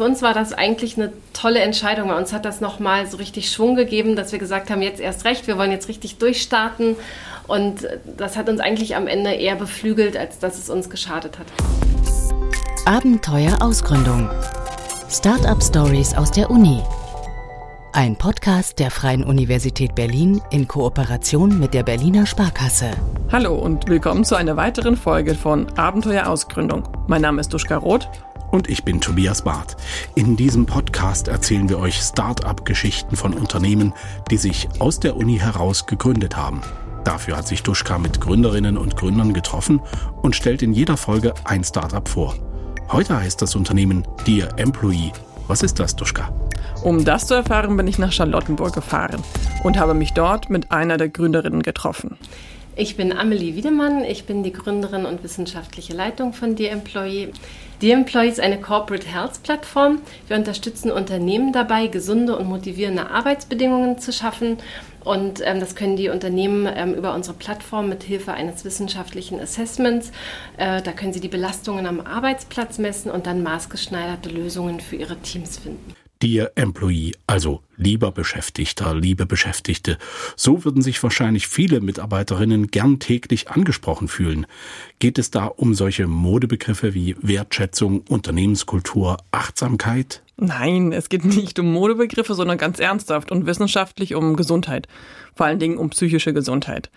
für 0.00 0.06
uns 0.06 0.22
war 0.22 0.32
das 0.32 0.54
eigentlich 0.54 0.96
eine 0.96 1.12
tolle 1.34 1.60
Entscheidung. 1.60 2.08
Bei 2.08 2.16
uns 2.16 2.32
hat 2.32 2.46
das 2.46 2.62
nochmal 2.62 3.06
so 3.06 3.18
richtig 3.18 3.52
Schwung 3.52 3.76
gegeben, 3.76 4.16
dass 4.16 4.32
wir 4.32 4.38
gesagt 4.38 4.70
haben, 4.70 4.80
jetzt 4.80 4.98
erst 4.98 5.26
recht, 5.26 5.46
wir 5.46 5.58
wollen 5.58 5.72
jetzt 5.72 5.88
richtig 5.88 6.16
durchstarten. 6.16 6.96
Und 7.46 7.86
das 8.16 8.38
hat 8.38 8.48
uns 8.48 8.60
eigentlich 8.60 8.96
am 8.96 9.06
Ende 9.06 9.32
eher 9.32 9.56
beflügelt, 9.56 10.16
als 10.16 10.38
dass 10.38 10.56
es 10.56 10.70
uns 10.70 10.88
geschadet 10.88 11.38
hat. 11.38 11.46
Abenteuer 12.86 13.58
Ausgründung. 13.60 14.30
Startup 15.10 15.62
Stories 15.62 16.14
aus 16.14 16.30
der 16.30 16.50
Uni. 16.50 16.80
Ein 17.92 18.16
Podcast 18.16 18.78
der 18.78 18.90
Freien 18.90 19.22
Universität 19.22 19.94
Berlin 19.94 20.40
in 20.50 20.66
Kooperation 20.66 21.58
mit 21.58 21.74
der 21.74 21.82
Berliner 21.82 22.24
Sparkasse. 22.24 22.92
Hallo 23.30 23.54
und 23.54 23.86
willkommen 23.86 24.24
zu 24.24 24.34
einer 24.34 24.56
weiteren 24.56 24.96
Folge 24.96 25.34
von 25.34 25.66
Abenteuer 25.76 26.26
Ausgründung. 26.26 26.88
Mein 27.06 27.20
Name 27.20 27.42
ist 27.42 27.52
Duschka 27.52 27.76
Roth. 27.76 28.08
Und 28.50 28.68
ich 28.68 28.84
bin 28.84 29.00
Tobias 29.00 29.42
Barth. 29.42 29.76
In 30.14 30.36
diesem 30.36 30.66
Podcast 30.66 31.28
erzählen 31.28 31.68
wir 31.68 31.78
euch 31.78 31.96
Start-up-Geschichten 31.96 33.16
von 33.16 33.34
Unternehmen, 33.34 33.94
die 34.30 34.36
sich 34.36 34.68
aus 34.80 34.98
der 34.98 35.16
Uni 35.16 35.38
heraus 35.38 35.86
gegründet 35.86 36.36
haben. 36.36 36.60
Dafür 37.04 37.36
hat 37.36 37.46
sich 37.46 37.62
Duschka 37.62 37.98
mit 37.98 38.20
Gründerinnen 38.20 38.76
und 38.76 38.96
Gründern 38.96 39.32
getroffen 39.32 39.80
und 40.22 40.36
stellt 40.36 40.62
in 40.62 40.72
jeder 40.72 40.96
Folge 40.96 41.32
ein 41.44 41.64
Start-up 41.64 42.08
vor. 42.08 42.34
Heute 42.90 43.16
heißt 43.16 43.40
das 43.40 43.54
Unternehmen 43.54 44.06
Dear 44.26 44.58
Employee. 44.58 45.12
Was 45.46 45.62
ist 45.62 45.78
das, 45.78 45.94
Duschka? 45.94 46.32
Um 46.82 47.04
das 47.04 47.26
zu 47.26 47.34
erfahren, 47.34 47.76
bin 47.76 47.86
ich 47.86 47.98
nach 47.98 48.12
Charlottenburg 48.12 48.74
gefahren 48.74 49.22
und 49.62 49.78
habe 49.78 49.94
mich 49.94 50.12
dort 50.12 50.50
mit 50.50 50.70
einer 50.72 50.96
der 50.96 51.08
Gründerinnen 51.08 51.62
getroffen. 51.62 52.16
Ich 52.80 52.96
bin 52.96 53.12
Amelie 53.12 53.56
Wiedemann, 53.56 54.04
ich 54.04 54.24
bin 54.24 54.42
die 54.42 54.54
Gründerin 54.54 55.04
und 55.04 55.22
wissenschaftliche 55.22 55.92
Leitung 55.92 56.32
von 56.32 56.56
Dear 56.56 56.72
Employee. 56.72 57.28
Dear 57.82 57.98
Employee 57.98 58.30
ist 58.30 58.40
eine 58.40 58.58
Corporate 58.58 59.06
Health 59.06 59.42
Plattform. 59.42 60.00
Wir 60.28 60.38
unterstützen 60.38 60.90
Unternehmen 60.90 61.52
dabei, 61.52 61.88
gesunde 61.88 62.38
und 62.38 62.48
motivierende 62.48 63.10
Arbeitsbedingungen 63.10 63.98
zu 63.98 64.14
schaffen. 64.14 64.56
Und 65.04 65.42
ähm, 65.44 65.60
das 65.60 65.76
können 65.76 65.96
die 65.96 66.08
Unternehmen 66.08 66.66
ähm, 66.74 66.94
über 66.94 67.14
unsere 67.14 67.36
Plattform 67.36 67.90
mit 67.90 68.02
Hilfe 68.02 68.32
eines 68.32 68.64
wissenschaftlichen 68.64 69.38
Assessments. 69.40 70.10
Äh, 70.56 70.80
da 70.80 70.92
können 70.92 71.12
sie 71.12 71.20
die 71.20 71.28
Belastungen 71.28 71.86
am 71.86 72.00
Arbeitsplatz 72.00 72.78
messen 72.78 73.10
und 73.10 73.26
dann 73.26 73.42
maßgeschneiderte 73.42 74.30
Lösungen 74.30 74.80
für 74.80 74.96
ihre 74.96 75.18
Teams 75.18 75.58
finden. 75.58 75.99
Dear 76.22 76.50
Employee, 76.54 77.12
also 77.26 77.62
lieber 77.78 78.12
Beschäftigter, 78.12 78.94
liebe 78.94 79.24
Beschäftigte. 79.24 79.96
So 80.36 80.66
würden 80.66 80.82
sich 80.82 81.02
wahrscheinlich 81.02 81.48
viele 81.48 81.80
Mitarbeiterinnen 81.80 82.66
gern 82.66 82.98
täglich 82.98 83.48
angesprochen 83.48 84.06
fühlen. 84.06 84.46
Geht 84.98 85.18
es 85.18 85.30
da 85.30 85.46
um 85.46 85.72
solche 85.72 86.06
Modebegriffe 86.06 86.92
wie 86.92 87.16
Wertschätzung, 87.22 88.02
Unternehmenskultur, 88.06 89.16
Achtsamkeit? 89.30 90.22
Nein, 90.36 90.92
es 90.92 91.08
geht 91.08 91.24
nicht 91.24 91.58
um 91.58 91.72
Modebegriffe, 91.72 92.34
sondern 92.34 92.58
ganz 92.58 92.80
ernsthaft 92.80 93.32
und 93.32 93.46
wissenschaftlich 93.46 94.14
um 94.14 94.36
Gesundheit. 94.36 94.88
Vor 95.34 95.46
allen 95.46 95.58
Dingen 95.58 95.78
um 95.78 95.88
psychische 95.88 96.34
Gesundheit. 96.34 96.90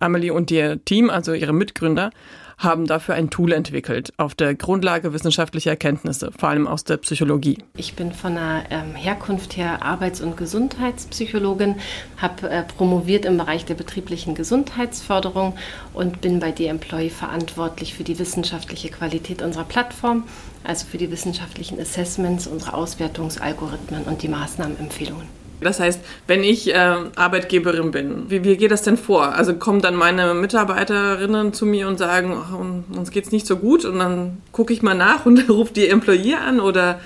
Amelie 0.00 0.32
und 0.32 0.50
ihr 0.50 0.84
Team, 0.84 1.08
also 1.08 1.34
ihre 1.34 1.52
Mitgründer, 1.52 2.10
haben 2.58 2.86
dafür 2.86 3.14
ein 3.14 3.30
Tool 3.30 3.52
entwickelt, 3.52 4.12
auf 4.16 4.34
der 4.34 4.54
Grundlage 4.54 5.12
wissenschaftlicher 5.12 5.70
Erkenntnisse, 5.70 6.30
vor 6.36 6.48
allem 6.48 6.66
aus 6.66 6.84
der 6.84 6.96
Psychologie. 6.96 7.58
Ich 7.76 7.94
bin 7.94 8.12
von 8.12 8.34
der 8.34 8.64
ähm, 8.70 8.94
Herkunft 8.94 9.56
her 9.56 9.82
Arbeits- 9.82 10.20
und 10.20 10.36
Gesundheitspsychologin, 10.36 11.76
habe 12.16 12.48
äh, 12.48 12.62
promoviert 12.62 13.24
im 13.24 13.36
Bereich 13.36 13.64
der 13.64 13.74
betrieblichen 13.74 14.34
Gesundheitsförderung 14.34 15.56
und 15.92 16.20
bin 16.20 16.40
bei 16.40 16.50
D-Employee 16.50 17.10
verantwortlich 17.10 17.94
für 17.94 18.04
die 18.04 18.18
wissenschaftliche 18.18 18.88
Qualität 18.88 19.42
unserer 19.42 19.64
Plattform, 19.64 20.24
also 20.64 20.86
für 20.86 20.98
die 20.98 21.10
wissenschaftlichen 21.10 21.78
Assessments, 21.78 22.46
unsere 22.46 22.74
Auswertungsalgorithmen 22.74 24.04
und 24.04 24.22
die 24.22 24.28
Maßnahmenempfehlungen. 24.28 25.45
Das 25.60 25.80
heißt, 25.80 26.00
wenn 26.26 26.42
ich 26.42 26.74
äh, 26.74 26.96
Arbeitgeberin 27.16 27.90
bin, 27.90 28.24
wie, 28.28 28.44
wie 28.44 28.56
geht 28.56 28.70
das 28.70 28.82
denn 28.82 28.96
vor? 28.96 29.34
Also 29.34 29.54
kommen 29.54 29.80
dann 29.80 29.94
meine 29.94 30.34
Mitarbeiterinnen 30.34 31.52
zu 31.52 31.64
mir 31.64 31.88
und 31.88 31.98
sagen, 31.98 32.36
ach, 32.36 32.52
uns 32.96 33.10
geht's 33.10 33.32
nicht 33.32 33.46
so 33.46 33.56
gut 33.56 33.84
und 33.84 33.98
dann 33.98 34.38
gucke 34.52 34.72
ich 34.72 34.82
mal 34.82 34.94
nach 34.94 35.24
und 35.24 35.48
rufe 35.48 35.72
die 35.72 35.88
Employee 35.88 36.34
an 36.34 36.60
oder 36.60 37.00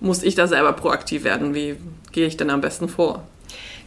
muss 0.00 0.22
ich 0.22 0.34
da 0.34 0.46
selber 0.46 0.72
proaktiv 0.72 1.24
werden? 1.24 1.54
Wie 1.54 1.76
gehe 2.12 2.26
ich 2.26 2.36
denn 2.36 2.50
am 2.50 2.60
besten 2.60 2.88
vor? 2.88 3.22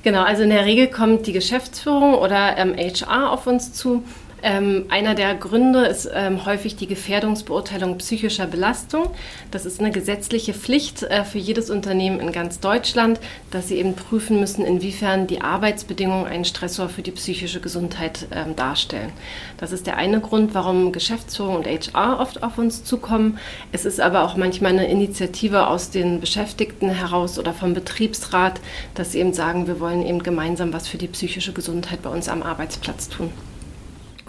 Genau, 0.02 0.24
also 0.24 0.44
in 0.44 0.50
der 0.50 0.66
Regel 0.66 0.88
kommt 0.88 1.28
die 1.28 1.34
Geschäftsführung 1.34 2.14
oder 2.16 2.58
ähm, 2.58 2.74
HR 2.78 3.32
auf 3.32 3.48
uns 3.48 3.74
zu 3.74 4.04
ähm, 4.44 4.86
einer 4.90 5.16
der 5.16 5.36
Gründe 5.36 5.86
ist 5.86 6.10
ähm, 6.14 6.46
häufig 6.46 6.76
die 6.76 6.88
Gefährdungsbeurteilung 6.88 7.98
psychischer 7.98 8.48
Belastung. 8.48 9.12
Das 9.52 9.66
ist 9.66 9.80
eine 9.80 9.92
gesetzliche 9.92 10.54
Pflicht 10.54 11.04
äh, 11.04 11.24
für 11.24 11.38
jedes 11.38 11.70
Unternehmen 11.70 12.20
in 12.20 12.32
ganz 12.32 12.60
Deutschland, 12.60 13.20
dass 13.52 13.68
sie 13.68 13.78
eben 13.78 13.96
prüfen 13.96 14.40
müssen, 14.40 14.66
inwiefern 14.66 15.28
die 15.28 15.42
Arbeitsbedingungen 15.42 16.26
einen 16.26 16.46
Stressor 16.46 16.90
für 16.90 17.02
die 17.02 17.12
psychische 17.12 17.60
Gesundheit 17.60 18.28
ähm, 18.32 18.56
darstellen. 18.56 19.12
Das 19.58 19.72
ist 19.72 19.88
der 19.88 19.98
eine 19.98 20.22
Grund, 20.22 20.54
warum 20.54 20.92
Geschäftsführung 20.92 21.56
und 21.56 21.68
HR 21.68 22.20
oft 22.20 22.44
auf 22.44 22.58
uns 22.58 22.84
zukommen. 22.84 23.40
Es 23.72 23.86
ist 23.86 24.00
aber 24.00 24.24
auch 24.24 24.38
manchmal 24.38 24.72
eine 24.74 24.90
Initiative 24.90 25.68
aus 25.68 25.90
den 25.90 26.20
Beschäftigten 26.20 26.90
heraus 26.90 27.40
oder 27.40 27.54
vom 27.54 27.74
Betriebsrat, 27.74 28.60
dass 28.96 29.12
sie 29.12 29.20
eben 29.20 29.34
sagen, 29.34 29.68
wir 29.68 29.80
wollen 29.80 30.06
eben 30.06 30.24
gemeinsam 30.24 30.74
was 30.74 30.88
für 30.88 30.98
die 30.98 31.08
psychische 31.08 31.54
Gesundheit 31.54 32.02
bei 32.02 32.10
uns 32.10 32.30
am 32.30 32.44
Arbeitsplatz 32.44 33.10
tun. 33.10 33.32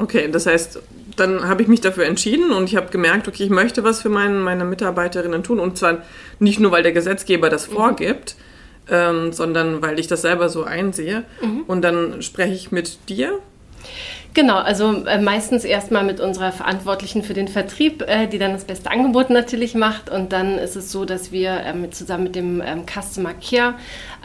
Okay, 0.01 0.31
das 0.33 0.47
heißt, 0.47 0.81
dann 1.17 1.47
habe 1.47 1.61
ich 1.61 1.69
mich 1.69 1.83
dafür 1.83 2.07
entschieden 2.07 2.53
und 2.53 2.65
ich 2.65 2.77
habe 2.77 2.91
gemerkt, 2.91 3.29
okay, 3.29 3.45
ich 3.45 3.51
möchte 3.51 3.85
was 3.85 4.01
für 4.01 4.09
mein, 4.09 4.41
meine 4.41 4.65
Mitarbeiterinnen 4.65 5.43
tun. 5.43 5.61
Und 5.61 5.77
zwar 5.77 5.99
nicht 6.39 6.59
nur, 6.59 6.73
weil 6.73 6.83
der 6.83 6.93
Gesetzgeber 6.93 7.51
das 7.51 7.69
mhm. 7.69 7.75
vorgibt, 7.75 8.37
ähm, 8.91 9.33
sondern 9.35 9.83
weil 9.83 9.99
ich 10.01 10.07
das 10.07 10.23
selber 10.23 10.49
so 10.49 10.65
einsehe. 10.65 11.25
Mhm. 11.43 11.65
Und 11.67 11.83
dann 11.83 12.23
spreche 12.23 12.55
ich 12.55 12.73
mit 12.73 13.11
dir 13.11 13.41
Genau, 14.33 14.59
also 14.59 15.05
äh, 15.07 15.21
meistens 15.21 15.65
erstmal 15.65 16.05
mit 16.05 16.21
unserer 16.21 16.53
Verantwortlichen 16.53 17.25
für 17.25 17.35
den 17.35 17.49
Vertrieb, 17.49 18.03
äh, 18.03 18.29
die 18.29 18.39
dann 18.39 18.53
das 18.53 18.65
beste 18.65 18.91
Angebot 18.91 19.29
natürlich 19.29 19.75
macht. 19.75 20.09
Und 20.09 20.33
dann 20.33 20.57
ist 20.57 20.77
es 20.77 20.93
so, 20.93 21.05
dass 21.05 21.33
wir 21.33 21.61
ähm, 21.65 21.91
zusammen 21.91 22.25
mit 22.25 22.37
dem 22.37 22.63
ähm, 22.65 22.85
Customer 22.87 23.35
Care 23.35 23.75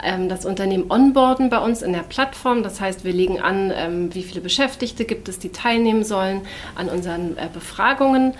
ähm, 0.03 0.29
das 0.29 0.45
Unternehmen 0.45 0.91
onboarden 0.91 1.49
bei 1.49 1.57
uns 1.57 1.81
in 1.81 1.91
der 1.91 2.03
Plattform. 2.03 2.61
Das 2.61 2.79
heißt, 2.79 3.03
wir 3.03 3.13
legen 3.13 3.41
an, 3.41 3.73
wie 4.13 4.23
viele 4.23 4.41
Beschäftigte 4.41 5.05
gibt 5.05 5.27
es, 5.27 5.39
die 5.39 5.49
teilnehmen 5.49 6.03
sollen 6.03 6.41
an 6.75 6.89
unseren 6.89 7.37
äh, 7.37 7.47
Befragungen 7.51 8.33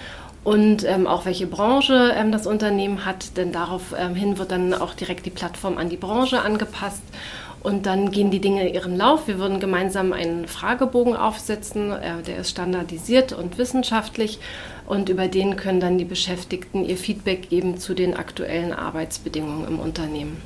und 0.46 0.84
ähm, 0.84 1.08
auch 1.08 1.26
welche 1.26 1.48
Branche 1.48 2.14
ähm, 2.16 2.32
das 2.32 2.46
Unternehmen 2.46 3.04
hat, 3.04 3.36
denn 3.36 3.52
daraufhin 3.52 3.98
ähm, 3.98 4.38
wird 4.38 4.52
dann 4.52 4.74
auch 4.76 4.94
direkt 4.94 5.26
die 5.26 5.32
Plattform 5.32 5.80
an 5.80 5.90
die 5.90 5.98
Branche 5.98 6.42
angepasst. 6.42 7.02
Und 7.66 7.88
dann 7.88 8.12
gehen 8.12 8.30
die 8.30 8.42
Dinge 8.42 8.70
ihren 8.70 8.96
Lauf. 8.96 9.28
Wir 9.28 9.40
würden 9.40 9.60
gemeinsam 9.60 10.14
einen 10.14 10.48
Fragebogen 10.48 11.16
aufsetzen, 11.16 11.92
äh, 11.92 12.22
der 12.22 12.38
ist 12.38 12.52
standardisiert 12.52 13.34
und 13.34 13.58
wissenschaftlich. 13.58 14.38
Und 14.86 15.10
über 15.10 15.28
den 15.28 15.56
können 15.56 15.80
dann 15.80 15.98
die 15.98 16.06
Beschäftigten 16.06 16.86
ihr 16.86 16.96
Feedback 16.96 17.50
geben 17.50 17.80
zu 17.80 17.96
den 17.96 18.16
aktuellen 18.16 18.72
Arbeitsbedingungen 18.72 19.68
im 19.68 19.80
Unternehmen. 19.80 20.40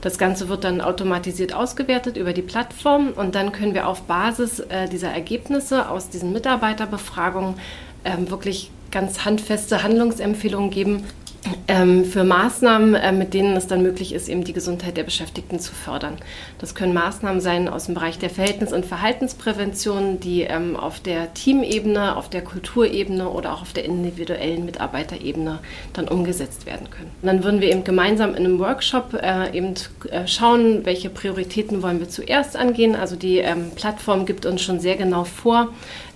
Das 0.00 0.16
Ganze 0.16 0.48
wird 0.48 0.64
dann 0.64 0.80
automatisiert 0.80 1.52
ausgewertet 1.52 2.16
über 2.16 2.32
die 2.32 2.40
Plattform 2.40 3.12
und 3.14 3.34
dann 3.34 3.52
können 3.52 3.74
wir 3.74 3.86
auf 3.86 4.04
Basis 4.04 4.60
äh, 4.60 4.88
dieser 4.88 5.10
Ergebnisse 5.10 5.90
aus 5.90 6.08
diesen 6.08 6.32
Mitarbeiterbefragungen 6.32 7.56
ähm, 8.06 8.30
wirklich 8.30 8.70
ganz 8.90 9.26
handfeste 9.26 9.82
Handlungsempfehlungen 9.82 10.70
geben, 10.70 11.04
ähm, 11.68 12.04
für 12.04 12.24
Maßnahmen, 12.24 12.94
äh, 12.94 13.12
mit 13.12 13.34
denen 13.34 13.56
es 13.56 13.66
dann 13.66 13.82
möglich 13.82 14.12
ist, 14.14 14.28
eben 14.28 14.44
die 14.44 14.52
Gesundheit 14.52 14.96
der 14.96 15.02
Beschäftigten 15.02 15.60
zu 15.60 15.74
fördern. 15.74 16.16
Das 16.58 16.74
können 16.74 16.94
Maßnahmen 16.94 17.40
sein 17.40 17.68
aus 17.68 17.86
dem 17.86 17.94
Bereich 17.94 18.18
der 18.18 18.30
Verhältnis- 18.30 18.72
und 18.72 18.86
Verhaltensprävention, 18.86 20.20
die 20.20 20.42
ähm, 20.42 20.76
auf 20.76 21.00
der 21.00 21.34
Teamebene, 21.34 22.16
auf 22.16 22.30
der 22.30 22.42
Kulturebene 22.42 23.28
oder 23.28 23.52
auch 23.52 23.62
auf 23.62 23.72
der 23.72 23.84
individuellen 23.84 24.64
Mitarbeiterebene 24.64 25.58
dann 25.92 26.08
umgesetzt 26.08 26.66
werden 26.66 26.88
können. 26.90 27.10
Dann 27.22 27.44
würden 27.44 27.60
wir 27.60 27.70
eben 27.70 27.84
gemeinsam 27.84 28.30
in 28.30 28.44
einem 28.44 28.58
Workshop 28.58 29.14
äh, 29.14 29.56
eben 29.56 29.74
äh, 30.10 30.26
schauen, 30.26 30.84
welche 30.84 31.10
Prioritäten 31.10 31.82
wollen 31.82 32.00
wir 32.00 32.08
zuerst 32.08 32.56
angehen. 32.56 32.94
Also 32.94 33.16
die 33.16 33.38
ähm, 33.38 33.70
Plattform 33.74 34.26
gibt 34.26 34.46
uns 34.46 34.62
schon 34.62 34.80
sehr 34.80 34.96
genau 34.96 35.24
vor, 35.24 35.68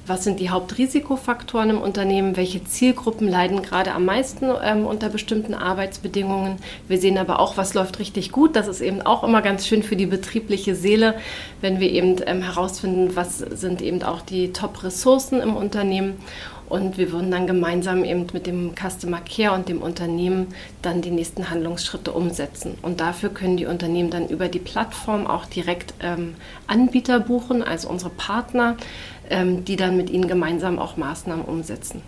was 0.09 0.25
sind 0.25 0.41
die 0.41 0.51
Hauptrisikofaktoren 0.51 1.71
im 1.71 1.81
Unternehmen, 1.81 2.37
welche 2.37 2.65
Zielgruppen 2.65 3.29
leiden 3.29 3.63
gerade 3.63 3.93
am 3.93 4.05
meisten 4.05 4.47
ähm, 4.63 4.87
unter 4.87 5.09
bestimmten 5.09 5.55
Arbeitsbedingungen. 5.55 6.57
Wir 6.89 6.99
sehen 6.99 7.19
aber 7.19 7.41
auch, 7.41 7.57
was 7.57 7.75
läuft 7.75 7.99
richtig 7.99 8.33
gut. 8.33 8.57
Das 8.57 8.69
ist 8.69 8.81
eben 8.81 9.03
auch 9.03 9.25
immer 9.25 9.43
ganz 9.43 9.67
schön 9.67 9.83
für 9.83 9.97
die 9.97 10.07
betriebliche 10.07 10.75
Seele, 10.75 11.15
wenn 11.61 11.81
wir 11.81 11.91
eben 11.91 12.17
ähm, 12.27 12.43
herausfinden, 12.43 13.17
was 13.17 13.39
sind 13.39 13.83
eben 13.83 14.03
auch 14.03 14.23
die 14.23 14.53
Top-Ressourcen 14.53 15.41
im 15.41 15.57
Unternehmen. 15.57 16.17
Und 16.69 16.99
wir 16.99 17.13
würden 17.13 17.31
dann 17.31 17.47
gemeinsam 17.47 18.05
eben 18.05 18.27
mit 18.33 18.47
dem 18.47 18.75
Customer 18.75 19.21
Care 19.21 19.55
und 19.55 19.69
dem 19.69 19.81
Unternehmen 19.81 20.49
dann 20.83 21.01
die 21.01 21.11
nächsten 21.11 21.51
Handlungsschritte 21.51 22.13
umsetzen. 22.13 22.77
Und 22.83 23.01
dafür 23.01 23.31
können 23.31 23.57
die 23.57 23.67
Unternehmen 23.67 24.11
dann 24.11 24.29
über 24.29 24.49
die 24.49 24.59
Plattform 24.59 25.27
auch 25.27 25.47
direkt 25.47 25.95
ähm, 26.01 26.35
Anbieter 26.67 27.21
buchen, 27.21 27.63
also 27.63 27.89
unsere 27.89 28.11
Partner, 28.11 28.77
ähm, 29.31 29.65
die 29.65 29.77
dann 29.77 29.97
mit 29.97 30.11
ihnen 30.11 30.29
gemeinsam 30.29 30.79
auch 30.79 30.97
Maßnahmen 30.97 31.45
umsetzen. 31.45 32.03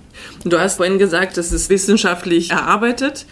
Du 0.45 0.59
hast 0.59 0.77
vorhin 0.77 0.99
gesagt, 0.99 1.37
das 1.37 1.53
ist 1.53 1.71
wissenschaftlich 1.71 2.51
erarbeitet. 2.51 3.27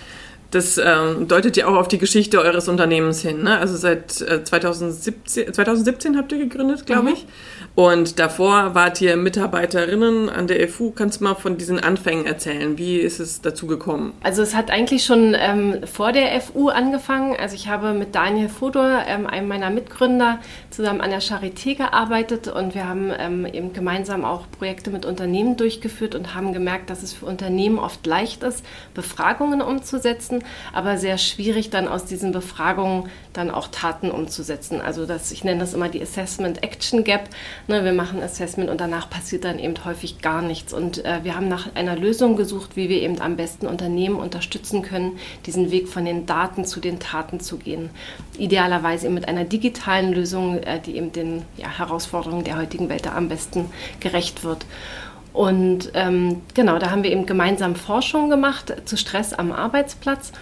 Das 0.50 0.78
ähm, 0.78 1.28
deutet 1.28 1.58
ja 1.58 1.66
auch 1.66 1.76
auf 1.76 1.88
die 1.88 1.98
Geschichte 1.98 2.40
eures 2.40 2.68
Unternehmens 2.68 3.20
hin. 3.20 3.42
Ne? 3.42 3.58
Also 3.58 3.76
seit 3.76 4.20
äh, 4.22 4.42
2017, 4.42 5.52
2017 5.52 6.16
habt 6.16 6.32
ihr 6.32 6.38
gegründet, 6.38 6.86
glaube 6.86 7.02
mhm. 7.02 7.08
ich. 7.08 7.26
Und 7.74 8.18
davor 8.18 8.74
wart 8.74 9.00
ihr 9.00 9.16
Mitarbeiterinnen 9.16 10.30
an 10.30 10.46
der 10.46 10.66
FU. 10.68 10.90
Kannst 10.90 11.20
du 11.20 11.24
mal 11.24 11.34
von 11.34 11.58
diesen 11.58 11.78
Anfängen 11.78 12.26
erzählen? 12.26 12.78
Wie 12.78 12.96
ist 12.96 13.20
es 13.20 13.42
dazu 13.42 13.66
gekommen? 13.66 14.14
Also 14.22 14.42
es 14.42 14.54
hat 14.54 14.70
eigentlich 14.70 15.04
schon 15.04 15.36
ähm, 15.38 15.86
vor 15.86 16.12
der 16.12 16.40
FU 16.40 16.70
angefangen. 16.70 17.36
Also 17.38 17.54
ich 17.54 17.68
habe 17.68 17.92
mit 17.92 18.14
Daniel 18.14 18.48
Fodor, 18.48 19.02
ähm, 19.06 19.26
einem 19.26 19.48
meiner 19.48 19.70
Mitgründer, 19.70 20.40
zusammen 20.70 21.00
an 21.00 21.10
der 21.10 21.20
Charité 21.20 21.76
gearbeitet 21.76 22.48
und 22.48 22.74
wir 22.74 22.88
haben 22.88 23.12
ähm, 23.18 23.46
eben 23.46 23.72
gemeinsam 23.72 24.24
auch 24.24 24.50
Projekte 24.50 24.90
mit 24.90 25.04
Unternehmen 25.04 25.56
durchgeführt 25.56 26.14
und 26.14 26.34
haben 26.34 26.52
gemerkt, 26.52 26.90
dass 26.90 27.02
es 27.02 27.12
für 27.12 27.26
Unternehmen 27.26 27.78
oft 27.78 28.06
leicht 28.06 28.42
ist, 28.42 28.64
Befragungen 28.94 29.60
umzusetzen, 29.60 30.37
aber 30.72 30.98
sehr 30.98 31.18
schwierig 31.18 31.70
dann 31.70 31.88
aus 31.88 32.04
diesen 32.04 32.32
Befragungen 32.32 33.08
dann 33.32 33.50
auch 33.50 33.68
Taten 33.68 34.10
umzusetzen. 34.10 34.80
Also 34.80 35.06
das, 35.06 35.30
ich 35.30 35.44
nenne 35.44 35.60
das 35.60 35.74
immer 35.74 35.88
die 35.88 36.02
Assessment 36.02 36.62
Action 36.62 37.04
Gap. 37.04 37.28
Ne, 37.68 37.84
wir 37.84 37.92
machen 37.92 38.22
Assessment 38.22 38.70
und 38.70 38.80
danach 38.80 39.08
passiert 39.08 39.44
dann 39.44 39.58
eben 39.58 39.74
häufig 39.84 40.20
gar 40.20 40.42
nichts. 40.42 40.72
Und 40.72 41.04
äh, 41.04 41.20
wir 41.22 41.36
haben 41.36 41.48
nach 41.48 41.74
einer 41.74 41.96
Lösung 41.96 42.36
gesucht, 42.36 42.76
wie 42.76 42.88
wir 42.88 43.00
eben 43.00 43.20
am 43.20 43.36
besten 43.36 43.66
Unternehmen 43.66 44.16
unterstützen 44.16 44.82
können, 44.82 45.18
diesen 45.46 45.70
Weg 45.70 45.88
von 45.88 46.04
den 46.04 46.26
Daten 46.26 46.64
zu 46.64 46.80
den 46.80 46.98
Taten 46.98 47.40
zu 47.40 47.58
gehen. 47.58 47.90
Idealerweise 48.36 49.06
eben 49.06 49.14
mit 49.14 49.28
einer 49.28 49.44
digitalen 49.44 50.12
Lösung, 50.12 50.58
äh, 50.58 50.80
die 50.80 50.96
eben 50.96 51.12
den 51.12 51.42
ja, 51.56 51.68
Herausforderungen 51.68 52.44
der 52.44 52.58
heutigen 52.58 52.88
Welt 52.88 53.06
am 53.06 53.28
besten 53.28 53.70
gerecht 54.00 54.44
wird. 54.44 54.66
Und 55.38 55.92
ähm, 55.94 56.42
genau, 56.52 56.80
da 56.80 56.90
haben 56.90 57.04
wir 57.04 57.12
eben 57.12 57.24
gemeinsam 57.24 57.76
Forschung 57.76 58.28
gemacht 58.28 58.74
zu 58.86 58.96
Stress 58.96 59.32
am 59.32 59.52
Arbeitsplatz 59.52 60.32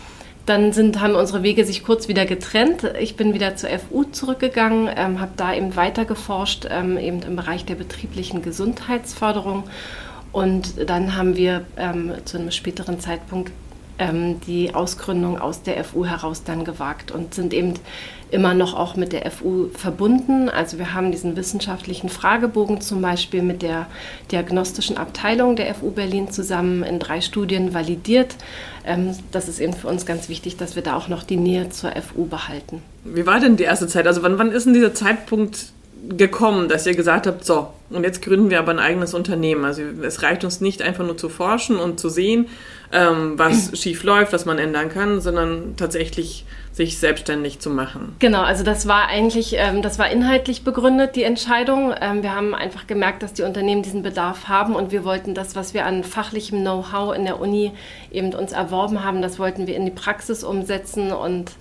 dann 0.46 0.72
sind, 0.72 1.00
haben 1.00 1.16
unsere 1.16 1.42
Wege 1.42 1.66
sich 1.66 1.84
kurz 1.84 2.08
wieder 2.08 2.24
getrennt. 2.24 2.84
Ich 3.00 3.16
bin 3.16 3.34
wieder 3.34 3.56
zur 3.56 3.68
FU 3.70 4.04
zurückgegangen, 4.04 4.88
ähm, 4.96 5.20
habe 5.20 5.32
da 5.36 5.52
eben 5.52 5.76
weiter 5.76 6.04
geforscht, 6.04 6.66
ähm, 6.70 6.96
eben 6.96 7.20
im 7.22 7.36
Bereich 7.36 7.66
der 7.66 7.74
betrieblichen 7.74 8.40
Gesundheitsförderung. 8.42 9.64
Und 10.32 10.88
dann 10.88 11.16
haben 11.16 11.36
wir 11.36 11.66
ähm, 11.76 12.12
zu 12.24 12.38
einem 12.38 12.52
späteren 12.52 12.98
Zeitpunkt 12.98 13.52
ähm, 13.98 14.40
die 14.46 14.74
Ausgründung 14.74 15.38
aus 15.38 15.62
der 15.62 15.82
FU 15.84 16.06
heraus 16.06 16.44
dann 16.44 16.64
gewagt 16.64 17.10
und 17.10 17.34
sind 17.34 17.52
eben 17.52 17.74
immer 18.30 18.54
noch 18.54 18.74
auch 18.74 18.96
mit 18.96 19.12
der 19.12 19.30
FU 19.30 19.68
verbunden. 19.68 20.48
Also 20.48 20.78
wir 20.78 20.94
haben 20.94 21.12
diesen 21.12 21.36
wissenschaftlichen 21.36 22.08
Fragebogen 22.08 22.80
zum 22.80 23.00
Beispiel 23.00 23.42
mit 23.42 23.62
der 23.62 23.86
diagnostischen 24.32 24.96
Abteilung 24.96 25.56
der 25.56 25.72
FU 25.74 25.90
Berlin 25.90 26.30
zusammen 26.30 26.82
in 26.82 26.98
drei 26.98 27.20
Studien 27.20 27.72
validiert. 27.72 28.34
Ähm, 28.84 29.14
das 29.30 29.48
ist 29.48 29.60
eben 29.60 29.74
für 29.74 29.88
uns 29.88 30.06
ganz 30.06 30.28
wichtig, 30.28 30.56
dass 30.56 30.74
wir 30.74 30.82
da 30.82 30.96
auch 30.96 31.08
noch 31.08 31.22
die 31.22 31.36
Nähe 31.36 31.70
zur 31.70 31.92
FU 31.92 32.26
behalten. 32.26 32.82
Wie 33.04 33.26
war 33.26 33.38
denn 33.38 33.56
die 33.56 33.64
erste 33.64 33.86
Zeit? 33.86 34.06
Also 34.06 34.22
wann, 34.22 34.38
wann 34.38 34.50
ist 34.50 34.66
denn 34.66 34.74
dieser 34.74 34.94
Zeitpunkt 34.94 35.72
gekommen, 36.08 36.68
dass 36.68 36.86
ihr 36.86 36.94
gesagt 36.94 37.26
habt, 37.26 37.44
so, 37.44 37.68
und 37.90 38.02
jetzt 38.02 38.22
gründen 38.22 38.50
wir 38.50 38.58
aber 38.58 38.72
ein 38.72 38.78
eigenes 38.78 39.14
Unternehmen. 39.14 39.64
Also 39.64 39.82
es 40.02 40.22
reicht 40.22 40.44
uns 40.44 40.60
nicht 40.60 40.82
einfach 40.82 41.04
nur 41.04 41.16
zu 41.16 41.28
forschen 41.28 41.76
und 41.76 42.00
zu 42.00 42.08
sehen, 42.08 42.46
ähm, 42.92 43.34
was 43.36 43.70
schief 43.78 44.02
läuft, 44.02 44.32
was 44.32 44.44
man 44.44 44.58
ändern 44.58 44.88
kann, 44.88 45.20
sondern 45.20 45.74
tatsächlich 45.76 46.44
sich 46.72 46.98
selbstständig 46.98 47.58
zu 47.60 47.70
machen. 47.70 48.14
Genau, 48.18 48.42
also 48.42 48.62
das 48.62 48.86
war 48.86 49.08
eigentlich, 49.08 49.54
ähm, 49.56 49.82
das 49.82 49.98
war 49.98 50.10
inhaltlich 50.10 50.62
begründet, 50.62 51.16
die 51.16 51.22
Entscheidung. 51.22 51.94
Ähm, 52.00 52.22
wir 52.22 52.34
haben 52.34 52.54
einfach 52.54 52.86
gemerkt, 52.86 53.22
dass 53.22 53.32
die 53.32 53.42
Unternehmen 53.42 53.82
diesen 53.82 54.02
Bedarf 54.02 54.48
haben 54.48 54.74
und 54.74 54.92
wir 54.92 55.04
wollten 55.04 55.32
das, 55.34 55.56
was 55.56 55.72
wir 55.72 55.86
an 55.86 56.04
fachlichem 56.04 56.60
Know-how 56.60 57.16
in 57.16 57.24
der 57.24 57.40
Uni 57.40 57.72
eben 58.10 58.34
uns 58.34 58.52
erworben 58.52 59.02
haben, 59.02 59.22
das 59.22 59.38
wollten 59.38 59.66
wir 59.66 59.74
in 59.76 59.86
die 59.86 59.90
Praxis 59.90 60.44
umsetzen 60.44 61.12
und 61.12 61.52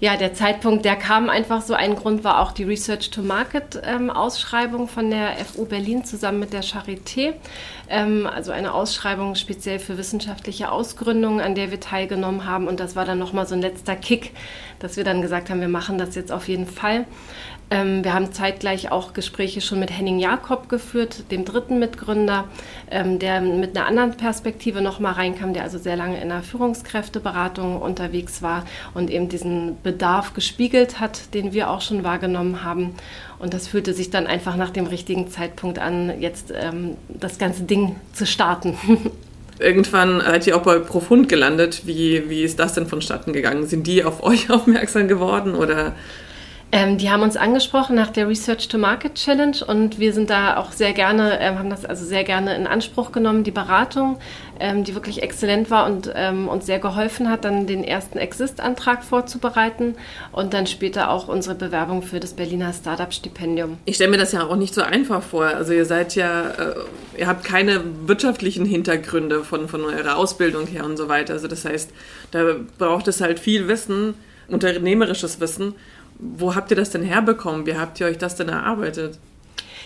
ja, 0.00 0.16
der 0.16 0.32
Zeitpunkt, 0.32 0.84
der 0.84 0.94
kam 0.94 1.28
einfach 1.28 1.60
so. 1.60 1.74
Ein 1.74 1.96
Grund 1.96 2.22
war 2.22 2.40
auch 2.40 2.52
die 2.52 2.62
Research 2.62 3.10
to 3.10 3.20
Market 3.20 3.82
ähm, 3.84 4.12
von 4.86 5.10
der 5.10 5.32
FU 5.44 5.64
Berlin 5.64 6.04
zusammen 6.04 6.38
mit 6.38 6.52
der 6.52 6.62
Charité. 6.62 7.34
Ähm, 7.88 8.26
also 8.26 8.52
eine 8.52 8.74
Ausschreibung 8.74 9.34
speziell 9.34 9.80
für 9.80 9.98
wissenschaftliche 9.98 10.70
Ausgründungen, 10.70 11.40
an 11.40 11.56
der 11.56 11.72
wir 11.72 11.80
teilgenommen 11.80 12.44
haben. 12.44 12.68
Und 12.68 12.78
das 12.78 12.94
war 12.94 13.04
dann 13.04 13.18
nochmal 13.18 13.48
so 13.48 13.56
ein 13.56 13.60
letzter 13.60 13.96
Kick, 13.96 14.30
dass 14.78 14.96
wir 14.96 15.02
dann 15.02 15.20
gesagt 15.20 15.50
haben, 15.50 15.60
wir 15.60 15.68
machen 15.68 15.98
das 15.98 16.14
jetzt 16.14 16.30
auf 16.30 16.46
jeden 16.46 16.66
Fall. 16.66 17.04
Ähm, 17.70 18.02
wir 18.02 18.14
haben 18.14 18.32
zeitgleich 18.32 18.90
auch 18.90 19.12
Gespräche 19.12 19.60
schon 19.60 19.78
mit 19.78 19.90
Henning 19.90 20.18
Jakob 20.18 20.70
geführt, 20.70 21.30
dem 21.30 21.44
dritten 21.44 21.78
Mitgründer, 21.78 22.44
ähm, 22.90 23.18
der 23.18 23.42
mit 23.42 23.76
einer 23.76 23.86
anderen 23.86 24.16
Perspektive 24.16 24.80
nochmal 24.80 25.12
reinkam, 25.14 25.52
der 25.52 25.64
also 25.64 25.76
sehr 25.76 25.96
lange 25.96 26.20
in 26.20 26.30
der 26.30 26.42
Führungskräfteberatung 26.42 27.80
unterwegs 27.82 28.40
war 28.40 28.64
und 28.94 29.10
eben 29.10 29.28
diesen 29.28 29.76
Bedarf 29.82 30.32
gespiegelt 30.32 30.98
hat, 30.98 31.34
den 31.34 31.52
wir 31.52 31.68
auch 31.70 31.82
schon 31.82 32.04
wahrgenommen 32.04 32.64
haben. 32.64 32.94
Und 33.38 33.52
das 33.52 33.68
fühlte 33.68 33.92
sich 33.92 34.08
dann 34.08 34.26
einfach 34.26 34.56
nach 34.56 34.70
dem 34.70 34.86
richtigen 34.86 35.28
Zeitpunkt 35.28 35.78
an, 35.78 36.20
jetzt 36.20 36.52
ähm, 36.58 36.96
das 37.08 37.38
ganze 37.38 37.64
Ding 37.64 37.96
zu 38.14 38.24
starten. 38.24 38.78
Irgendwann 39.60 40.20
seid 40.20 40.46
ihr 40.46 40.56
auch 40.56 40.62
bei 40.62 40.78
Profund 40.78 41.28
gelandet. 41.28 41.82
Wie, 41.84 42.30
wie 42.30 42.44
ist 42.44 42.60
das 42.60 42.74
denn 42.74 42.86
vonstatten 42.86 43.32
gegangen? 43.32 43.66
Sind 43.66 43.86
die 43.86 44.04
auf 44.04 44.22
euch 44.22 44.48
aufmerksam 44.50 45.06
geworden 45.06 45.54
oder? 45.54 45.94
Ähm, 46.70 46.98
die 46.98 47.08
haben 47.08 47.22
uns 47.22 47.38
angesprochen 47.38 47.96
nach 47.96 48.10
der 48.10 48.28
Research 48.28 48.68
to 48.68 48.76
Market 48.76 49.14
Challenge 49.14 49.56
und 49.66 49.98
wir 49.98 50.12
sind 50.12 50.28
da 50.28 50.58
auch 50.58 50.72
sehr 50.72 50.92
gerne, 50.92 51.40
ähm, 51.40 51.58
haben 51.58 51.70
das 51.70 51.86
also 51.86 52.04
sehr 52.04 52.24
gerne 52.24 52.54
in 52.56 52.66
Anspruch 52.66 53.10
genommen, 53.10 53.42
die 53.42 53.50
Beratung, 53.50 54.18
ähm, 54.60 54.84
die 54.84 54.94
wirklich 54.94 55.22
exzellent 55.22 55.70
war 55.70 55.86
und 55.86 56.12
ähm, 56.14 56.46
uns 56.46 56.66
sehr 56.66 56.78
geholfen 56.78 57.30
hat, 57.30 57.46
dann 57.46 57.66
den 57.66 57.84
ersten 57.84 58.18
Exist-Antrag 58.18 59.02
vorzubereiten 59.02 59.94
und 60.30 60.52
dann 60.52 60.66
später 60.66 61.10
auch 61.10 61.28
unsere 61.28 61.54
Bewerbung 61.54 62.02
für 62.02 62.20
das 62.20 62.34
Berliner 62.34 62.74
Startup-Stipendium. 62.74 63.78
Ich 63.86 63.94
stelle 63.94 64.10
mir 64.10 64.18
das 64.18 64.32
ja 64.32 64.44
auch 64.44 64.56
nicht 64.56 64.74
so 64.74 64.82
einfach 64.82 65.22
vor. 65.22 65.46
Also 65.46 65.72
ihr 65.72 65.86
seid 65.86 66.16
ja, 66.16 66.50
äh, 66.50 66.74
ihr 67.16 67.26
habt 67.28 67.44
keine 67.44 67.82
wirtschaftlichen 68.04 68.66
Hintergründe 68.66 69.42
von, 69.42 69.68
von 69.68 69.84
eurer 69.84 70.18
Ausbildung 70.18 70.66
her 70.66 70.84
und 70.84 70.98
so 70.98 71.08
weiter. 71.08 71.32
Also 71.32 71.48
das 71.48 71.64
heißt, 71.64 71.92
da 72.30 72.56
braucht 72.76 73.08
es 73.08 73.22
halt 73.22 73.38
viel 73.38 73.68
Wissen, 73.68 74.12
unternehmerisches 74.48 75.40
Wissen 75.40 75.74
wo 76.18 76.54
habt 76.54 76.70
ihr 76.70 76.76
das 76.76 76.90
denn 76.90 77.02
herbekommen? 77.02 77.66
Wie 77.66 77.76
habt 77.76 78.00
ihr 78.00 78.06
euch 78.06 78.18
das 78.18 78.36
denn 78.36 78.48
erarbeitet? 78.48 79.18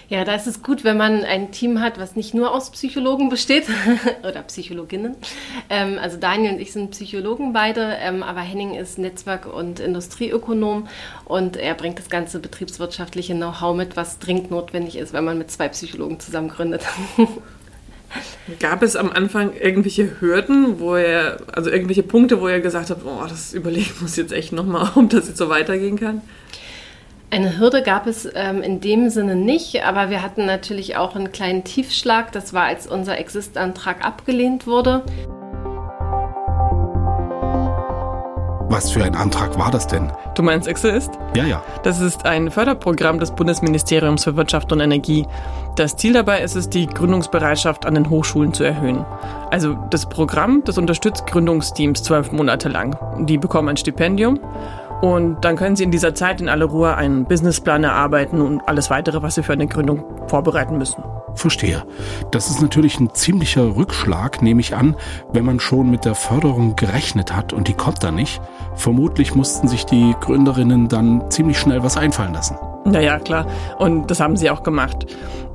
Ja, 0.08 0.24
da 0.24 0.34
ist 0.34 0.46
es 0.46 0.62
gut, 0.62 0.84
wenn 0.84 0.96
man 0.96 1.24
ein 1.24 1.52
Team 1.52 1.80
hat, 1.80 1.98
was 1.98 2.16
nicht 2.16 2.34
nur 2.34 2.52
aus 2.52 2.70
Psychologen 2.70 3.30
besteht 3.30 3.64
oder 4.28 4.42
Psychologinnen. 4.42 5.16
Ähm, 5.70 5.98
also 5.98 6.18
Daniel 6.18 6.52
und 6.52 6.60
ich 6.60 6.72
sind 6.72 6.90
Psychologen 6.90 7.52
beide, 7.52 7.96
ähm, 8.00 8.22
aber 8.22 8.40
Henning 8.40 8.74
ist 8.74 8.98
Netzwerk- 8.98 9.46
und 9.46 9.80
Industrieökonom 9.80 10.88
und 11.24 11.56
er 11.56 11.74
bringt 11.74 11.98
das 11.98 12.10
ganze 12.10 12.40
betriebswirtschaftliche 12.40 13.34
Know-how 13.34 13.74
mit, 13.74 13.96
was 13.96 14.18
dringend 14.18 14.50
notwendig 14.50 14.96
ist, 14.96 15.12
wenn 15.12 15.24
man 15.24 15.38
mit 15.38 15.50
zwei 15.50 15.68
Psychologen 15.68 16.20
zusammen 16.20 16.48
gründet. 16.48 16.82
Gab 18.60 18.82
es 18.82 18.96
am 18.96 19.10
Anfang 19.10 19.52
irgendwelche 19.54 20.20
Hürden, 20.20 20.80
wo 20.80 20.94
er, 20.94 21.38
also 21.52 21.70
irgendwelche 21.70 22.02
Punkte, 22.02 22.40
wo 22.40 22.48
er 22.48 22.60
gesagt 22.60 22.90
hat, 22.90 22.98
oh, 23.04 23.24
das 23.28 23.54
überlegen 23.54 23.92
muss 24.00 24.16
jetzt 24.16 24.32
echt 24.32 24.52
nochmal, 24.52 24.90
ob 24.94 25.10
das 25.10 25.28
jetzt 25.28 25.38
so 25.38 25.48
weitergehen 25.48 25.98
kann? 25.98 26.22
Eine 27.30 27.58
Hürde 27.58 27.82
gab 27.82 28.06
es 28.06 28.28
ähm, 28.34 28.62
in 28.62 28.82
dem 28.82 29.08
Sinne 29.08 29.36
nicht, 29.36 29.84
aber 29.84 30.10
wir 30.10 30.22
hatten 30.22 30.44
natürlich 30.44 30.96
auch 30.96 31.16
einen 31.16 31.32
kleinen 31.32 31.64
Tiefschlag. 31.64 32.30
Das 32.32 32.52
war, 32.52 32.64
als 32.64 32.86
unser 32.86 33.18
Exist-Antrag 33.18 34.04
abgelehnt 34.04 34.66
wurde. 34.66 35.02
Was 38.72 38.90
für 38.90 39.04
ein 39.04 39.14
Antrag 39.14 39.58
war 39.58 39.70
das 39.70 39.86
denn? 39.86 40.10
Du 40.34 40.42
meinst 40.42 40.66
Exist? 40.66 41.10
Ja, 41.36 41.44
ja. 41.44 41.62
Das 41.82 42.00
ist 42.00 42.24
ein 42.24 42.50
Förderprogramm 42.50 43.18
des 43.18 43.30
Bundesministeriums 43.32 44.24
für 44.24 44.34
Wirtschaft 44.34 44.72
und 44.72 44.80
Energie. 44.80 45.26
Das 45.76 45.94
Ziel 45.96 46.14
dabei 46.14 46.40
ist 46.40 46.56
es, 46.56 46.70
die 46.70 46.86
Gründungsbereitschaft 46.86 47.84
an 47.84 47.92
den 47.92 48.08
Hochschulen 48.08 48.54
zu 48.54 48.64
erhöhen. 48.64 49.04
Also 49.50 49.76
das 49.90 50.08
Programm, 50.08 50.62
das 50.64 50.78
unterstützt 50.78 51.26
Gründungsteams 51.26 52.02
zwölf 52.02 52.32
Monate 52.32 52.70
lang. 52.70 52.96
Die 53.26 53.36
bekommen 53.36 53.68
ein 53.68 53.76
Stipendium 53.76 54.40
und 55.02 55.44
dann 55.44 55.56
können 55.56 55.76
Sie 55.76 55.84
in 55.84 55.90
dieser 55.90 56.14
Zeit 56.14 56.40
in 56.40 56.48
aller 56.48 56.64
Ruhe 56.64 56.96
einen 56.96 57.26
Businessplan 57.26 57.84
erarbeiten 57.84 58.40
und 58.40 58.62
alles 58.66 58.88
weitere, 58.88 59.20
was 59.20 59.34
Sie 59.34 59.42
für 59.42 59.52
eine 59.52 59.66
Gründung 59.66 60.02
vorbereiten 60.28 60.78
müssen. 60.78 61.04
Verstehe. 61.34 61.84
Das 62.30 62.50
ist 62.50 62.60
natürlich 62.60 63.00
ein 63.00 63.14
ziemlicher 63.14 63.76
Rückschlag, 63.76 64.42
nehme 64.42 64.60
ich 64.60 64.76
an, 64.76 64.96
wenn 65.32 65.44
man 65.44 65.60
schon 65.60 65.90
mit 65.90 66.04
der 66.04 66.14
Förderung 66.14 66.76
gerechnet 66.76 67.34
hat 67.34 67.52
und 67.52 67.68
die 67.68 67.74
kommt 67.74 68.02
dann 68.02 68.14
nicht. 68.14 68.40
Vermutlich 68.74 69.34
mussten 69.34 69.68
sich 69.68 69.86
die 69.86 70.14
Gründerinnen 70.20 70.88
dann 70.88 71.30
ziemlich 71.30 71.58
schnell 71.58 71.82
was 71.82 71.96
einfallen 71.96 72.34
lassen. 72.34 72.56
Naja, 72.84 73.18
klar. 73.18 73.46
Und 73.78 74.10
das 74.10 74.20
haben 74.20 74.36
sie 74.36 74.50
auch 74.50 74.62
gemacht. 74.62 75.06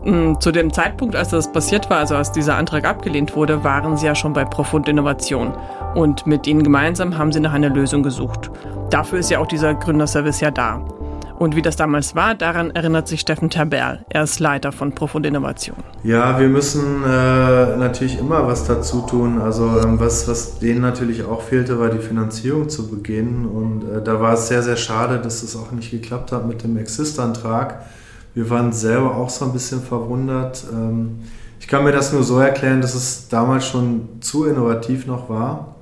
Mm, 0.06 0.36
zu 0.40 0.52
dem 0.52 0.72
Zeitpunkt, 0.72 1.16
als 1.16 1.30
das 1.30 1.52
passiert 1.52 1.90
war, 1.90 1.98
also 2.00 2.16
als 2.16 2.32
dieser 2.32 2.56
Antrag 2.56 2.86
abgelehnt 2.86 3.36
wurde, 3.36 3.64
waren 3.64 3.98
sie 3.98 4.06
ja 4.06 4.16
schon 4.16 4.34
bei 4.34 4.46
Profund 4.46 4.88
Innovation. 4.88 5.54
Und 5.96 6.26
mit 6.28 6.48
ihnen 6.48 6.64
gemeinsam 6.64 7.18
haben 7.18 7.32
sie 7.32 7.40
nach 7.40 7.54
einer 7.54 7.70
Lösung 7.70 8.04
gesucht. 8.04 8.52
Dafür 8.90 9.20
ist 9.20 9.30
ja 9.30 9.40
auch 9.40 9.48
dieser 9.48 9.74
Gründerservice 9.74 10.40
ja 10.40 10.52
da. 10.52 10.82
Und 11.38 11.56
wie 11.56 11.62
das 11.62 11.76
damals 11.76 12.16
war, 12.16 12.34
daran 12.34 12.72
erinnert 12.72 13.08
sich 13.08 13.22
Steffen 13.22 13.52
Terberl. 13.52 14.04
Er 14.10 14.24
ist 14.24 14.40
Leiter 14.40 14.72
von 14.72 14.94
Profund 14.94 15.26
Innovation. 15.26 15.78
Ja, 16.04 16.40
wir 16.40 16.48
müssen 16.48 17.04
äh, 17.04 17.78
natürlich 17.78 18.18
immer 18.18 18.48
was 18.48 18.66
dazu 18.66 19.02
tun. 19.02 19.40
Also 19.40 19.80
ähm, 19.80 20.00
was, 20.00 20.28
was 20.28 20.58
denen 20.58 20.82
natürlich 20.82 21.24
auch 21.24 21.44
fehlte, 21.44 21.80
war 21.80 21.90
die 21.90 22.00
Finanzierung 22.00 22.70
zu 22.70 22.90
Beginn. 22.90 23.46
Und 23.46 23.84
äh, 23.84 24.02
da 24.02 24.20
war 24.20 24.34
es 24.34 24.48
sehr, 24.48 24.64
sehr 24.64 24.78
schade, 24.78 25.20
dass 25.20 25.44
es 25.44 25.56
auch 25.56 25.72
nicht 25.72 25.92
geklappt 25.92 26.32
hat 26.32 26.48
mit 26.48 26.64
dem 26.64 26.76
Exist-Antrag. 26.76 27.86
Wir 28.34 28.50
waren 28.50 28.74
selber 28.74 29.16
auch 29.16 29.30
so 29.30 29.46
ein 29.46 29.54
bisschen 29.54 29.82
verwundert. 29.82 30.66
Ähm, 30.74 31.20
ich 31.60 31.68
kann 31.68 31.84
mir 31.84 31.92
das 31.92 32.14
nur 32.14 32.24
so 32.24 32.40
erklären, 32.40 32.82
dass 32.82 32.96
es 32.96 33.28
damals 33.30 33.68
schon 33.68 34.22
zu 34.22 34.46
innovativ 34.46 35.06
noch 35.06 35.30
war 35.30 35.77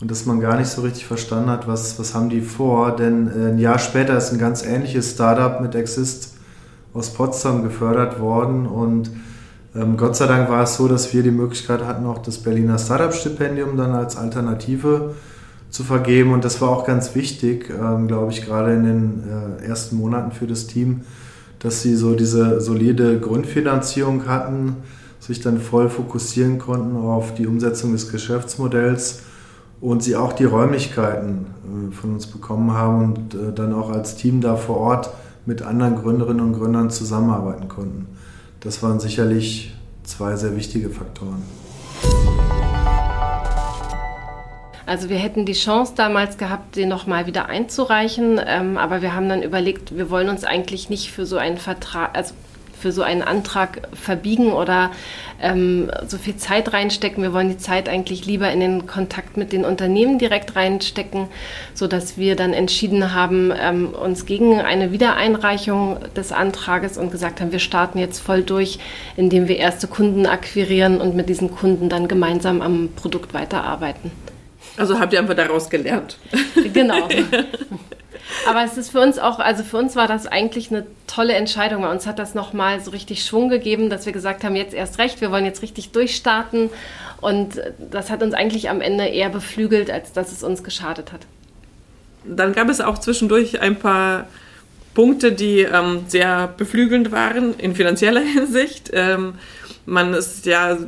und 0.00 0.10
dass 0.10 0.26
man 0.26 0.40
gar 0.40 0.58
nicht 0.58 0.68
so 0.68 0.82
richtig 0.82 1.06
verstanden 1.06 1.50
hat, 1.50 1.66
was, 1.66 1.98
was 1.98 2.14
haben 2.14 2.28
die 2.28 2.42
vor. 2.42 2.94
Denn 2.96 3.28
äh, 3.28 3.48
ein 3.48 3.58
Jahr 3.58 3.78
später 3.78 4.16
ist 4.16 4.32
ein 4.32 4.38
ganz 4.38 4.64
ähnliches 4.64 5.12
Startup 5.12 5.60
mit 5.60 5.74
Exist 5.74 6.34
aus 6.92 7.10
Potsdam 7.10 7.62
gefördert 7.62 8.20
worden. 8.20 8.66
Und 8.66 9.10
ähm, 9.74 9.96
Gott 9.96 10.16
sei 10.16 10.26
Dank 10.26 10.50
war 10.50 10.64
es 10.64 10.76
so, 10.76 10.86
dass 10.86 11.14
wir 11.14 11.22
die 11.22 11.30
Möglichkeit 11.30 11.84
hatten, 11.84 12.04
auch 12.06 12.18
das 12.18 12.38
Berliner 12.38 12.78
Startup-Stipendium 12.78 13.76
dann 13.76 13.92
als 13.92 14.16
Alternative 14.16 15.14
zu 15.70 15.82
vergeben. 15.82 16.32
Und 16.32 16.44
das 16.44 16.60
war 16.60 16.68
auch 16.70 16.86
ganz 16.86 17.14
wichtig, 17.14 17.70
ähm, 17.70 18.06
glaube 18.06 18.32
ich, 18.32 18.44
gerade 18.44 18.74
in 18.74 18.84
den 18.84 19.22
äh, 19.60 19.66
ersten 19.66 19.96
Monaten 19.96 20.32
für 20.32 20.46
das 20.46 20.66
Team, 20.66 21.02
dass 21.58 21.80
sie 21.80 21.96
so 21.96 22.14
diese 22.14 22.60
solide 22.60 23.18
Grundfinanzierung 23.18 24.26
hatten, 24.26 24.76
sich 25.20 25.40
dann 25.40 25.58
voll 25.58 25.88
fokussieren 25.88 26.58
konnten 26.58 26.96
auf 26.96 27.34
die 27.34 27.46
Umsetzung 27.46 27.92
des 27.92 28.12
Geschäftsmodells 28.12 29.20
und 29.86 30.02
sie 30.02 30.16
auch 30.16 30.32
die 30.32 30.44
Räumlichkeiten 30.44 31.46
äh, 31.64 31.94
von 31.94 32.14
uns 32.14 32.26
bekommen 32.26 32.72
haben 32.72 33.04
und 33.04 33.34
äh, 33.34 33.52
dann 33.54 33.72
auch 33.72 33.88
als 33.88 34.16
Team 34.16 34.40
da 34.40 34.56
vor 34.56 34.78
Ort 34.78 35.10
mit 35.44 35.62
anderen 35.62 35.94
Gründerinnen 35.94 36.44
und 36.44 36.54
Gründern 36.54 36.90
zusammenarbeiten 36.90 37.68
konnten. 37.68 38.08
Das 38.58 38.82
waren 38.82 38.98
sicherlich 38.98 39.76
zwei 40.02 40.34
sehr 40.34 40.56
wichtige 40.56 40.90
Faktoren. 40.90 41.40
Also 44.86 45.08
wir 45.08 45.18
hätten 45.18 45.46
die 45.46 45.52
Chance 45.52 45.92
damals 45.94 46.36
gehabt, 46.36 46.74
den 46.74 46.88
nochmal 46.88 47.28
wieder 47.28 47.46
einzureichen, 47.46 48.40
ähm, 48.44 48.78
aber 48.78 49.02
wir 49.02 49.14
haben 49.14 49.28
dann 49.28 49.44
überlegt, 49.44 49.96
wir 49.96 50.10
wollen 50.10 50.28
uns 50.28 50.42
eigentlich 50.42 50.90
nicht 50.90 51.12
für 51.12 51.26
so 51.26 51.36
einen 51.36 51.58
Vertrag, 51.58 52.10
also 52.16 52.34
für 52.86 52.92
so 52.92 53.02
einen 53.02 53.22
Antrag 53.22 53.88
verbiegen 53.94 54.52
oder 54.52 54.92
ähm, 55.42 55.90
so 56.06 56.18
viel 56.18 56.36
Zeit 56.36 56.72
reinstecken. 56.72 57.20
Wir 57.20 57.32
wollen 57.32 57.48
die 57.48 57.58
Zeit 57.58 57.88
eigentlich 57.88 58.26
lieber 58.26 58.48
in 58.52 58.60
den 58.60 58.86
Kontakt 58.86 59.36
mit 59.36 59.52
den 59.52 59.64
Unternehmen 59.64 60.20
direkt 60.20 60.54
reinstecken, 60.54 61.26
sodass 61.74 62.16
wir 62.16 62.36
dann 62.36 62.52
entschieden 62.52 63.12
haben, 63.12 63.52
ähm, 63.60 63.88
uns 63.88 64.24
gegen 64.24 64.60
eine 64.60 64.92
Wiedereinreichung 64.92 65.98
des 66.14 66.30
Antrages 66.30 66.96
und 66.96 67.10
gesagt 67.10 67.40
haben, 67.40 67.50
wir 67.50 67.58
starten 67.58 67.98
jetzt 67.98 68.20
voll 68.20 68.44
durch, 68.44 68.78
indem 69.16 69.48
wir 69.48 69.56
erste 69.56 69.88
Kunden 69.88 70.24
akquirieren 70.24 71.00
und 71.00 71.16
mit 71.16 71.28
diesen 71.28 71.50
Kunden 71.50 71.88
dann 71.88 72.06
gemeinsam 72.06 72.62
am 72.62 72.90
Produkt 72.94 73.34
weiterarbeiten. 73.34 74.12
Also 74.76 75.00
habt 75.00 75.12
ihr 75.12 75.18
einfach 75.18 75.34
daraus 75.34 75.68
gelernt. 75.68 76.18
Genau. 76.72 77.08
Aber 78.46 78.64
es 78.64 78.76
ist 78.76 78.90
für 78.90 79.00
uns 79.00 79.18
auch, 79.18 79.38
also 79.38 79.62
für 79.64 79.76
uns 79.76 79.96
war 79.96 80.06
das 80.06 80.26
eigentlich 80.26 80.70
eine 80.70 80.86
tolle 81.06 81.34
Entscheidung. 81.34 81.82
Bei 81.82 81.90
uns 81.90 82.06
hat 82.06 82.18
das 82.18 82.34
nochmal 82.34 82.80
so 82.80 82.90
richtig 82.90 83.24
Schwung 83.24 83.48
gegeben, 83.48 83.90
dass 83.90 84.06
wir 84.06 84.12
gesagt 84.12 84.44
haben, 84.44 84.56
jetzt 84.56 84.74
erst 84.74 84.98
recht, 84.98 85.20
wir 85.20 85.30
wollen 85.30 85.44
jetzt 85.44 85.62
richtig 85.62 85.90
durchstarten. 85.90 86.70
Und 87.20 87.60
das 87.90 88.10
hat 88.10 88.22
uns 88.22 88.34
eigentlich 88.34 88.70
am 88.70 88.80
Ende 88.80 89.04
eher 89.04 89.30
beflügelt, 89.30 89.90
als 89.90 90.12
dass 90.12 90.32
es 90.32 90.42
uns 90.42 90.62
geschadet 90.62 91.12
hat. 91.12 91.20
Dann 92.24 92.52
gab 92.52 92.68
es 92.68 92.80
auch 92.80 92.98
zwischendurch 92.98 93.60
ein 93.60 93.76
paar 93.76 94.26
Punkte, 94.94 95.32
die 95.32 95.60
ähm, 95.60 96.04
sehr 96.08 96.48
beflügelnd 96.56 97.12
waren 97.12 97.54
in 97.58 97.74
finanzieller 97.74 98.20
Hinsicht. 98.34 98.90
Ähm, 98.92 99.34
man 99.84 100.14
ist 100.14 100.46
ja 100.46 100.78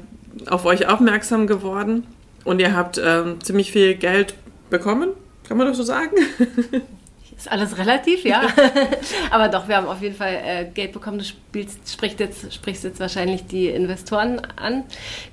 auf 0.48 0.64
euch 0.64 0.86
aufmerksam 0.88 1.46
geworden 1.46 2.06
und 2.44 2.60
ihr 2.60 2.74
habt 2.74 3.00
ähm, 3.02 3.40
ziemlich 3.42 3.72
viel 3.72 3.94
Geld 3.94 4.34
bekommen, 4.70 5.10
kann 5.46 5.56
man 5.56 5.66
das 5.66 5.76
so 5.76 5.82
sagen? 5.82 6.16
Ist 7.38 7.50
alles 7.52 7.78
relativ, 7.78 8.24
ja. 8.24 8.42
Aber 9.30 9.48
doch, 9.48 9.68
wir 9.68 9.76
haben 9.76 9.86
auf 9.86 10.02
jeden 10.02 10.16
Fall 10.16 10.40
äh, 10.44 10.64
Geld 10.64 10.90
bekommen. 10.90 11.18
Du 11.18 11.24
spielst, 11.24 11.88
sprichst, 11.88 12.18
jetzt, 12.18 12.52
sprichst 12.52 12.82
jetzt 12.82 12.98
wahrscheinlich 12.98 13.46
die 13.46 13.68
Investoren 13.68 14.42
an. 14.56 14.82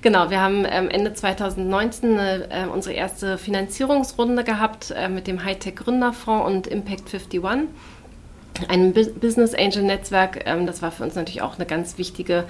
Genau, 0.02 0.30
wir 0.30 0.40
haben 0.40 0.64
ähm, 0.70 0.88
Ende 0.88 1.14
2019 1.14 2.16
äh, 2.16 2.66
unsere 2.72 2.94
erste 2.94 3.38
Finanzierungsrunde 3.38 4.44
gehabt 4.44 4.94
äh, 4.96 5.08
mit 5.08 5.26
dem 5.26 5.44
Hightech 5.44 5.74
Gründerfonds 5.74 6.46
und 6.46 6.66
Impact 6.68 7.12
51 7.12 7.42
einem 8.68 8.92
Business 8.92 9.54
Angel 9.54 9.82
Netzwerk. 9.82 10.44
Ähm, 10.46 10.66
das 10.66 10.82
war 10.82 10.92
für 10.92 11.02
uns 11.02 11.16
natürlich 11.16 11.42
auch 11.42 11.56
eine 11.56 11.66
ganz 11.66 11.98
wichtige 11.98 12.44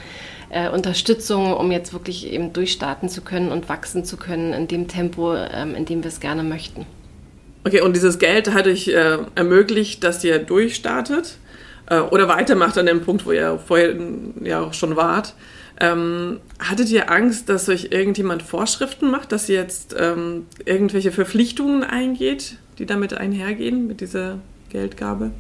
äh, 0.51 0.69
Unterstützung, 0.69 1.55
um 1.55 1.73
jetzt 1.73 1.95
wirklich 1.95 2.31
eben 2.31 2.53
durchstarten 2.53 3.09
zu 3.09 3.23
können 3.23 3.51
und 3.51 3.71
wachsen 3.71 4.05
zu 4.05 4.19
können 4.19 4.53
in 4.53 4.69
dem 4.69 4.87
Tempo, 4.87 5.35
ähm, 5.35 5.75
in 5.75 5.87
dem 5.87 6.03
wir 6.03 6.09
es 6.09 6.21
gerne 6.21 6.43
möchten. 6.43 6.87
Okay, 7.66 7.80
und 7.80 7.96
dieses 7.96 8.20
Geld 8.20 8.54
hat 8.54 8.68
euch 8.68 8.87
äh, 8.87 9.18
ermöglicht, 9.35 10.04
dass 10.04 10.23
ihr 10.23 10.38
durchstartet 10.38 11.37
äh, 11.90 11.99
oder 11.99 12.28
weitermacht 12.28 12.78
an 12.78 12.87
dem 12.87 13.00
Punkt, 13.00 13.26
wo 13.26 13.32
ihr 13.32 13.58
vorher 13.58 13.96
ja 14.40 14.61
auch 14.61 14.73
schon 14.73 14.94
wart. 14.94 15.35
Ähm, 15.80 16.38
hattet 16.61 16.90
ihr 16.90 17.11
Angst, 17.11 17.49
dass 17.49 17.68
euch 17.68 17.88
irgendjemand 17.90 18.44
Vorschriften 18.44 19.11
macht, 19.11 19.32
dass 19.32 19.49
ihr 19.49 19.56
jetzt 19.56 19.96
ähm, 19.99 20.46
irgendwelche 20.64 21.11
Verpflichtungen 21.11 21.82
eingeht, 21.82 22.58
die 22.78 22.87
damit 22.87 23.14
einhergehen, 23.14 23.88
mit 23.88 24.00
dieser 24.00 24.38
Geldgabe? 24.70 25.32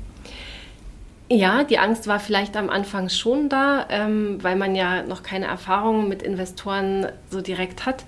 Ja, 1.30 1.62
die 1.62 1.78
Angst 1.78 2.08
war 2.08 2.18
vielleicht 2.18 2.56
am 2.56 2.70
Anfang 2.70 3.08
schon 3.08 3.48
da, 3.48 3.86
ähm, 3.88 4.38
weil 4.42 4.56
man 4.56 4.74
ja 4.74 5.04
noch 5.04 5.22
keine 5.22 5.46
Erfahrung 5.46 6.08
mit 6.08 6.22
Investoren 6.22 7.06
so 7.30 7.40
direkt 7.40 7.86
hat. 7.86 8.04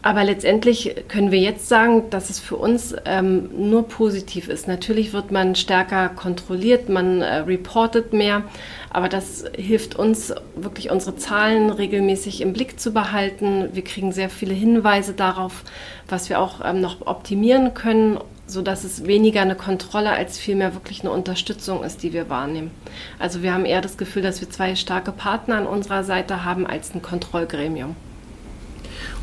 Aber 0.00 0.22
letztendlich 0.22 0.94
können 1.08 1.32
wir 1.32 1.40
jetzt 1.40 1.68
sagen, 1.68 2.08
dass 2.10 2.30
es 2.30 2.38
für 2.38 2.54
uns 2.54 2.94
ähm, 3.04 3.50
nur 3.68 3.88
positiv 3.88 4.48
ist. 4.48 4.68
Natürlich 4.68 5.12
wird 5.12 5.32
man 5.32 5.56
stärker 5.56 6.08
kontrolliert, 6.08 6.88
man 6.88 7.20
äh, 7.20 7.38
reportet 7.38 8.12
mehr, 8.12 8.44
aber 8.90 9.08
das 9.08 9.44
hilft 9.56 9.96
uns 9.96 10.32
wirklich 10.54 10.90
unsere 10.90 11.16
Zahlen 11.16 11.70
regelmäßig 11.70 12.42
im 12.42 12.52
Blick 12.52 12.78
zu 12.78 12.92
behalten. 12.92 13.70
Wir 13.72 13.82
kriegen 13.82 14.12
sehr 14.12 14.30
viele 14.30 14.54
Hinweise 14.54 15.14
darauf, 15.14 15.64
was 16.08 16.28
wir 16.28 16.40
auch 16.40 16.60
ähm, 16.64 16.80
noch 16.80 17.04
optimieren 17.04 17.74
können, 17.74 18.18
sodass 18.46 18.84
es 18.84 19.04
weniger 19.04 19.42
eine 19.42 19.56
Kontrolle 19.56 20.10
als 20.10 20.38
vielmehr 20.38 20.74
wirklich 20.74 21.00
eine 21.00 21.10
Unterstützung 21.10 21.82
ist, 21.82 22.04
die 22.04 22.12
wir 22.12 22.30
wahrnehmen. 22.30 22.70
Also 23.18 23.42
wir 23.42 23.52
haben 23.52 23.64
eher 23.64 23.80
das 23.80 23.98
Gefühl, 23.98 24.22
dass 24.22 24.40
wir 24.40 24.48
zwei 24.48 24.76
starke 24.76 25.10
Partner 25.10 25.56
an 25.56 25.66
unserer 25.66 26.04
Seite 26.04 26.44
haben 26.44 26.68
als 26.68 26.94
ein 26.94 27.02
Kontrollgremium. 27.02 27.96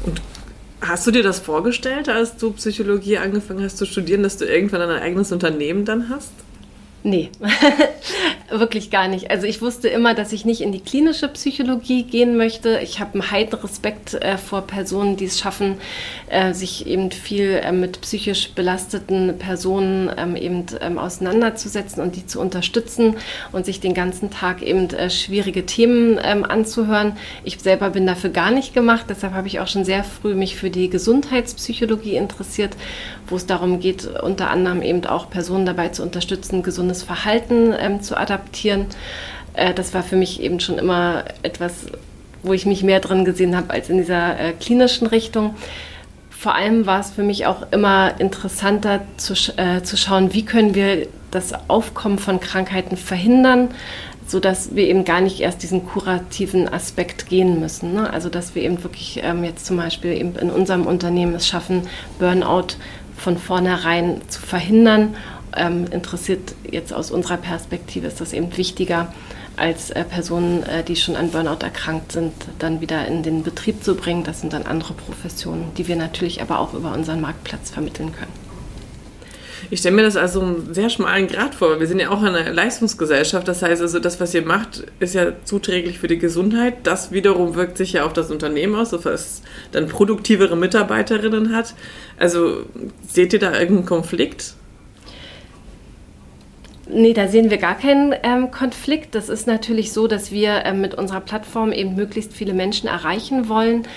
Und 0.05 0.22
Hast 0.88 1.08
du 1.08 1.12
dir 1.12 1.24
das 1.24 1.39
vorgestellt, 1.39 2.10
als 2.10 2.38
du 2.38 2.51
Psychologie 2.51 3.18
angefangen 3.18 3.63
hast 3.63 3.77
zu 3.77 3.88
studieren, 3.88 4.22
dass 4.22 4.38
du 4.38 4.46
irgendwann 4.46 4.84
ein 4.84 5.01
eigenes 5.01 5.32
Unternehmen 5.32 5.84
dann 5.84 6.10
hast? 6.10 6.32
Nee, 7.05 7.29
wirklich 8.50 8.89
gar 8.89 9.07
nicht. 9.07 9.29
Also 9.29 9.45
ich 9.45 9.62
wusste 9.62 9.89
immer, 9.89 10.15
dass 10.15 10.33
ich 10.33 10.43
nicht 10.43 10.62
in 10.62 10.71
die 10.71 10.79
klinische 10.79 11.27
Psychologie 11.27 12.01
gehen 12.01 12.35
möchte. 12.35 12.79
Ich 12.81 13.00
habe 13.00 13.13
einen 13.13 13.29
heiden 13.29 13.59
Respekt 13.59 14.15
äh, 14.15 14.39
vor 14.39 14.63
Personen, 14.63 15.15
die 15.15 15.25
es 15.25 15.39
schaffen, 15.39 15.77
äh, 16.29 16.53
sich 16.53 16.88
eben 16.88 17.12
viel 17.12 17.62
äh, 17.63 17.71
mit 17.71 18.01
psychisch 18.01 18.53
belasteten 18.55 19.38
Personen 19.38 20.09
ähm, 20.17 20.35
eben 20.35 20.65
ähm, 20.81 20.97
auseinanderzusetzen 20.97 22.01
und 22.01 22.15
die 22.15 22.25
zu 22.25 22.39
unterstützen 22.39 23.17
und 23.51 23.67
sich 23.67 23.79
den 23.79 23.93
ganzen 23.93 24.31
Tag 24.31 24.63
eben 24.63 24.89
äh, 24.89 25.12
schwierige 25.12 25.67
Themen 25.67 26.19
ähm, 26.24 26.43
anzuhören. 26.43 27.17
Ich 27.43 27.59
selber 27.59 27.91
bin 27.91 28.07
dafür 28.07 28.31
gar 28.31 28.50
nicht 28.50 28.74
gemacht. 28.74 29.05
Deshalb 29.09 29.33
habe 29.33 29.47
ich 29.47 29.59
auch 29.59 29.67
schon 29.67 29.85
sehr 29.85 30.03
früh 30.03 30.33
mich 30.33 30.55
für 30.55 30.71
die 30.71 30.89
Gesundheitspsychologie 30.89 32.15
interessiert, 32.15 32.75
wo 33.27 33.35
es 33.35 33.45
darum 33.45 33.79
geht, 33.79 34.07
unter 34.07 34.50
anderem 34.50 34.81
eben 34.81 35.05
auch 35.05 35.29
Personen 35.29 35.67
dabei 35.67 35.89
zu 35.89 36.01
unterstützen, 36.01 36.63
gesundes 36.63 36.95
gesundes 36.96 37.04
Verhalten 37.04 37.74
ähm, 37.78 38.02
zu 38.02 38.18
adaptieren. 38.18 38.88
Äh, 39.54 39.74
das 39.74 39.94
war 39.94 40.04
für 40.04 40.16
mich 40.16 40.42
eben 40.42 40.60
schon 40.60 40.78
immer 40.78 41.25
etwas, 41.44 41.88
wo 42.44 42.54
ich 42.54 42.66
mich 42.66 42.84
mehr 42.84 43.00
drin 43.00 43.25
gesehen 43.25 43.56
habe 43.56 43.72
als 43.72 43.90
in 43.90 43.98
dieser 43.98 44.40
äh, 44.40 44.54
klinischen 44.54 45.08
Richtung. 45.08 45.56
Vor 46.30 46.54
allem 46.54 46.86
war 46.86 47.00
es 47.00 47.12
für 47.12 47.24
mich 47.24 47.48
auch 47.48 47.72
immer 47.72 48.20
interessanter 48.20 49.02
zu, 49.18 49.34
äh, 49.58 49.82
zu 49.82 49.98
schauen, 49.98 50.34
wie 50.34 50.46
können 50.46 50.75
wir 50.75 51.08
das 51.32 51.54
Aufkommen 51.70 52.20
von 52.20 52.40
Krankheiten 52.40 52.98
verhindern, 52.98 53.70
sodass 54.28 54.75
wir 54.75 54.88
eben 54.88 55.06
gar 55.06 55.22
nicht 55.22 55.40
erst 55.40 55.64
diesen 55.64 55.86
kurativen 55.88 56.72
Aspekt 56.72 57.28
gehen 57.30 57.60
müssen. 57.60 57.94
Ne? 57.94 58.12
Also 58.12 58.30
dass 58.30 58.54
wir 58.54 58.64
eben 58.64 58.84
wirklich 58.84 59.22
ähm, 59.24 59.44
jetzt 59.44 59.66
zum 59.66 59.78
Beispiel 59.78 60.14
eben 60.14 60.36
in 60.36 60.52
unserem 60.52 60.86
Unternehmen 60.86 61.36
es 61.36 61.48
schaffen, 61.48 61.88
Burnout 62.20 62.75
von 63.18 63.38
vornherein 63.38 64.22
zu 64.28 64.42
verhindern 64.42 65.16
ähm, 65.55 65.85
interessiert 65.91 66.55
jetzt 66.69 66.93
aus 66.93 67.12
unserer 67.12 67.38
Perspektive, 67.38 68.07
ist 68.07 68.21
das 68.21 68.33
eben 68.33 68.55
wichtiger, 68.57 69.13
als 69.57 69.89
äh, 69.91 70.03
Personen, 70.03 70.63
äh, 70.63 70.83
die 70.83 70.95
schon 70.95 71.15
an 71.15 71.31
Burnout 71.31 71.63
erkrankt 71.63 72.12
sind, 72.12 72.33
dann 72.59 72.81
wieder 72.81 73.07
in 73.07 73.24
den 73.24 73.43
Betrieb 73.43 73.83
zu 73.83 73.95
bringen. 73.95 74.24
Das 74.24 74.41
sind 74.41 74.53
dann 74.53 74.63
andere 74.63 74.93
Professionen, 74.93 75.74
die 75.77 75.88
wir 75.88 75.95
natürlich 75.95 76.41
aber 76.41 76.59
auch 76.59 76.74
über 76.74 76.93
unseren 76.93 77.21
Marktplatz 77.21 77.71
vermitteln 77.71 78.12
können. 78.12 78.45
Ich 79.71 79.79
stelle 79.79 79.95
mir 79.95 80.03
das 80.03 80.15
also 80.15 80.41
einen 80.41 80.74
sehr 80.74 80.89
schmalen 80.89 81.27
Grad 81.27 81.55
vor. 81.55 81.79
Wir 81.79 81.88
sind 81.88 82.00
ja 82.00 82.09
auch 82.09 82.21
eine 82.21 82.51
Leistungsgesellschaft. 82.51 83.47
Das 83.47 83.63
heißt 83.63 83.81
also, 83.81 84.00
das, 84.00 84.19
was 84.19 84.33
ihr 84.33 84.45
macht, 84.45 84.83
ist 85.00 85.15
ja 85.15 85.31
zuträglich 85.43 85.97
für 85.97 86.07
die 86.07 86.19
Gesundheit. 86.19 86.75
Das 86.83 87.12
wiederum 87.12 87.55
wirkt 87.55 87.77
sich 87.77 87.93
ja 87.93 88.05
auf 88.05 88.13
das 88.13 88.29
Unternehmen 88.29 88.75
aus, 88.75 88.91
dass 88.91 89.05
es 89.05 89.41
dann 89.71 89.88
produktivere 89.88 90.55
Mitarbeiterinnen 90.55 91.55
hat. 91.55 91.74
Also 92.19 92.65
seht 93.07 93.33
ihr 93.33 93.39
da 93.39 93.53
irgendeinen 93.53 93.88
Konflikt? 93.88 94.53
Nee, 96.88 97.13
da 97.13 97.27
sehen 97.27 97.50
wir 97.50 97.58
gar 97.58 97.75
keinen 97.75 98.13
ähm, 98.22 98.51
Konflikt. 98.51 99.15
Das 99.15 99.27
ist 99.27 99.48
natürlich 99.48 99.92
so, 99.92 100.06
dass 100.06 100.32
wir 100.32 100.65
ähm, 100.65 100.82
mit 100.82 100.94
unserer 100.94 101.20
Plattform 101.20 101.72
eben 101.72 101.96
möglichst 101.96 102.32
viele 102.32 102.54
Menschen 102.54 102.88
erreichen 102.88 103.50
wollen, 103.50 103.88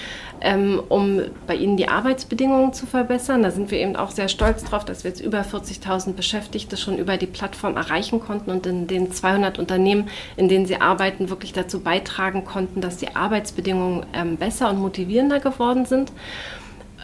ähm, 0.40 0.82
um 0.88 1.20
bei 1.46 1.54
ihnen 1.54 1.76
die 1.76 1.88
Arbeitsbedingungen 1.88 2.72
zu 2.72 2.86
verbessern. 2.86 3.42
Da 3.42 3.50
sind 3.50 3.70
wir 3.70 3.78
eben 3.78 3.94
auch 3.94 4.10
sehr 4.10 4.28
stolz 4.28 4.64
drauf, 4.64 4.86
dass 4.86 5.04
wir 5.04 5.10
jetzt 5.10 5.20
über 5.20 5.42
40.000 5.42 6.14
Beschäftigte 6.14 6.78
schon 6.78 6.96
über 6.96 7.18
die 7.18 7.26
Plattform 7.26 7.76
erreichen 7.76 8.20
konnten 8.20 8.50
und 8.50 8.64
in 8.64 8.86
den 8.86 9.12
200 9.12 9.58
Unternehmen, 9.58 10.08
in 10.38 10.48
denen 10.48 10.64
sie 10.64 10.80
arbeiten, 10.80 11.28
wirklich 11.28 11.52
dazu 11.52 11.80
beitragen 11.80 12.46
konnten, 12.46 12.80
dass 12.80 12.96
die 12.96 13.14
Arbeitsbedingungen 13.14 14.06
ähm, 14.14 14.38
besser 14.38 14.70
und 14.70 14.78
motivierender 14.78 15.40
geworden 15.40 15.84
sind. 15.84 16.10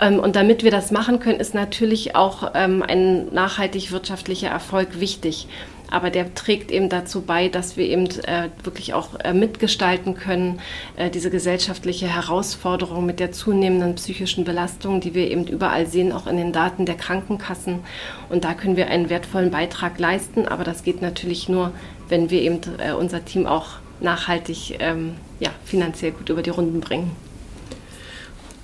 Ähm, 0.00 0.18
und 0.18 0.34
damit 0.34 0.64
wir 0.64 0.70
das 0.70 0.90
machen 0.90 1.20
können, 1.20 1.40
ist 1.40 1.54
natürlich 1.54 2.16
auch 2.16 2.52
ähm, 2.54 2.82
ein 2.82 3.32
nachhaltig 3.34 3.92
wirtschaftlicher 3.92 4.48
Erfolg 4.48 4.98
wichtig 4.98 5.46
aber 5.90 6.10
der 6.10 6.34
trägt 6.34 6.70
eben 6.70 6.88
dazu 6.88 7.22
bei, 7.22 7.48
dass 7.48 7.76
wir 7.76 7.84
eben 7.86 8.06
äh, 8.24 8.48
wirklich 8.62 8.94
auch 8.94 9.18
äh, 9.20 9.32
mitgestalten 9.32 10.14
können, 10.14 10.60
äh, 10.96 11.10
diese 11.10 11.30
gesellschaftliche 11.30 12.06
Herausforderung 12.06 13.06
mit 13.06 13.20
der 13.20 13.32
zunehmenden 13.32 13.94
psychischen 13.94 14.44
Belastung, 14.44 15.00
die 15.00 15.14
wir 15.14 15.30
eben 15.30 15.46
überall 15.46 15.86
sehen, 15.86 16.12
auch 16.12 16.26
in 16.26 16.36
den 16.36 16.52
Daten 16.52 16.86
der 16.86 16.96
Krankenkassen. 16.96 17.80
Und 18.28 18.44
da 18.44 18.54
können 18.54 18.76
wir 18.76 18.88
einen 18.88 19.10
wertvollen 19.10 19.50
Beitrag 19.50 19.98
leisten, 19.98 20.48
aber 20.48 20.64
das 20.64 20.82
geht 20.82 21.02
natürlich 21.02 21.48
nur, 21.48 21.72
wenn 22.08 22.30
wir 22.30 22.40
eben 22.40 22.60
äh, 22.78 22.92
unser 22.92 23.24
Team 23.24 23.46
auch 23.46 23.78
nachhaltig 24.00 24.76
ähm, 24.80 25.14
ja, 25.40 25.50
finanziell 25.64 26.12
gut 26.12 26.28
über 26.28 26.42
die 26.42 26.50
Runden 26.50 26.80
bringen. 26.80 27.12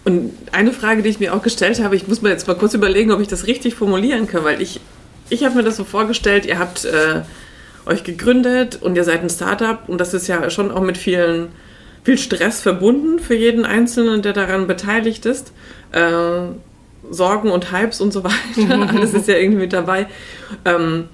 Und 0.04 0.32
eine 0.52 0.72
Frage, 0.72 1.02
die 1.02 1.10
ich 1.10 1.20
mir 1.20 1.34
auch 1.34 1.42
gestellt 1.42 1.82
habe, 1.82 1.94
ich 1.94 2.08
muss 2.08 2.22
mir 2.22 2.30
jetzt 2.30 2.48
mal 2.48 2.54
kurz 2.56 2.74
überlegen, 2.74 3.12
ob 3.12 3.20
ich 3.20 3.28
das 3.28 3.46
richtig 3.46 3.74
formulieren 3.74 4.26
kann, 4.26 4.44
weil 4.44 4.62
ich 4.62 4.80
ich 5.30 5.44
habe 5.44 5.56
mir 5.56 5.62
das 5.62 5.76
so 5.76 5.84
vorgestellt, 5.84 6.44
ihr 6.44 6.58
habt 6.58 6.84
äh, 6.84 7.22
euch 7.86 8.04
gegründet 8.04 8.78
und 8.80 8.96
ihr 8.96 9.04
seid 9.04 9.22
ein 9.22 9.30
Startup 9.30 9.88
und 9.88 10.00
das 10.00 10.12
ist 10.14 10.28
ja 10.28 10.50
schon 10.50 10.70
auch 10.70 10.82
mit 10.82 10.98
vielen, 10.98 11.48
viel 12.04 12.18
Stress 12.18 12.60
verbunden 12.60 13.18
für 13.18 13.34
jeden 13.34 13.64
Einzelnen, 13.64 14.22
der 14.22 14.32
daran 14.32 14.66
beteiligt 14.66 15.26
ist. 15.26 15.52
Äh, 15.92 16.52
Sorgen 17.10 17.50
und 17.50 17.72
Hypes 17.72 18.00
und 18.00 18.12
so 18.12 18.24
weiter, 18.24 18.88
alles 18.94 19.14
ist 19.14 19.28
ja 19.28 19.36
irgendwie 19.36 19.62
mit 19.62 19.72
dabei. 19.72 20.06
Ähm, 20.64 21.08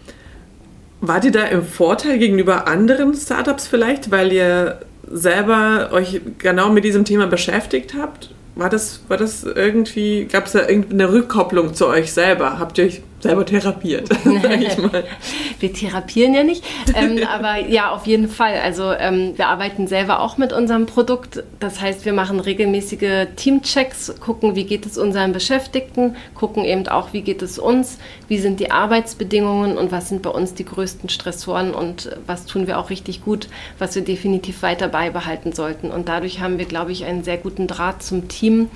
wart 1.00 1.24
ihr 1.24 1.32
da 1.32 1.44
im 1.44 1.64
Vorteil 1.64 2.18
gegenüber 2.18 2.66
anderen 2.66 3.14
Startups 3.14 3.66
vielleicht, 3.66 4.10
weil 4.10 4.32
ihr 4.32 4.80
selber 5.10 5.90
euch 5.92 6.20
genau 6.38 6.70
mit 6.70 6.84
diesem 6.84 7.04
Thema 7.04 7.26
beschäftigt 7.26 7.94
habt? 7.98 8.30
War 8.56 8.70
das, 8.70 9.02
war 9.08 9.16
das 9.16 9.44
irgendwie, 9.44 10.24
gab 10.24 10.46
es 10.46 10.52
da 10.52 10.66
irgendeine 10.66 11.12
Rückkopplung 11.12 11.74
zu 11.74 11.86
euch 11.86 12.12
selber? 12.12 12.58
Habt 12.58 12.78
ihr 12.78 12.86
euch 12.86 13.02
selber 13.26 13.44
therapiert, 13.44 14.08
sage 14.24 14.64
ich 14.64 14.78
mal. 14.78 15.04
wir 15.60 15.72
therapieren 15.72 16.34
ja 16.34 16.44
nicht, 16.44 16.64
ähm, 16.94 17.20
aber 17.28 17.58
ja, 17.66 17.90
auf 17.90 18.06
jeden 18.06 18.28
Fall. 18.28 18.54
Also 18.62 18.92
ähm, 18.92 19.32
wir 19.36 19.48
arbeiten 19.48 19.86
selber 19.86 20.20
auch 20.20 20.38
mit 20.38 20.52
unserem 20.52 20.86
Produkt. 20.86 21.42
Das 21.60 21.80
heißt, 21.80 22.04
wir 22.04 22.12
machen 22.12 22.40
regelmäßige 22.40 23.28
Teamchecks, 23.36 24.14
gucken, 24.20 24.54
wie 24.54 24.64
geht 24.64 24.86
es 24.86 24.98
unseren 24.98 25.32
Beschäftigten, 25.32 26.16
gucken 26.34 26.64
eben 26.64 26.86
auch, 26.88 27.12
wie 27.12 27.22
geht 27.22 27.42
es 27.42 27.58
uns, 27.58 27.98
wie 28.28 28.38
sind 28.38 28.60
die 28.60 28.70
Arbeitsbedingungen 28.70 29.76
und 29.76 29.92
was 29.92 30.08
sind 30.08 30.22
bei 30.22 30.30
uns 30.30 30.54
die 30.54 30.64
größten 30.64 31.08
Stressoren 31.08 31.74
und 31.74 32.10
was 32.26 32.46
tun 32.46 32.66
wir 32.66 32.78
auch 32.78 32.90
richtig 32.90 33.24
gut, 33.24 33.48
was 33.78 33.94
wir 33.94 34.02
definitiv 34.02 34.62
weiter 34.62 34.88
beibehalten 34.88 35.52
sollten. 35.52 35.90
Und 35.90 36.08
dadurch 36.08 36.40
haben 36.40 36.58
wir, 36.58 36.66
glaube 36.66 36.92
ich, 36.92 37.04
einen 37.04 37.24
sehr 37.24 37.38
guten 37.38 37.66
Draht 37.66 38.02
zum 38.02 38.28
Team 38.28 38.68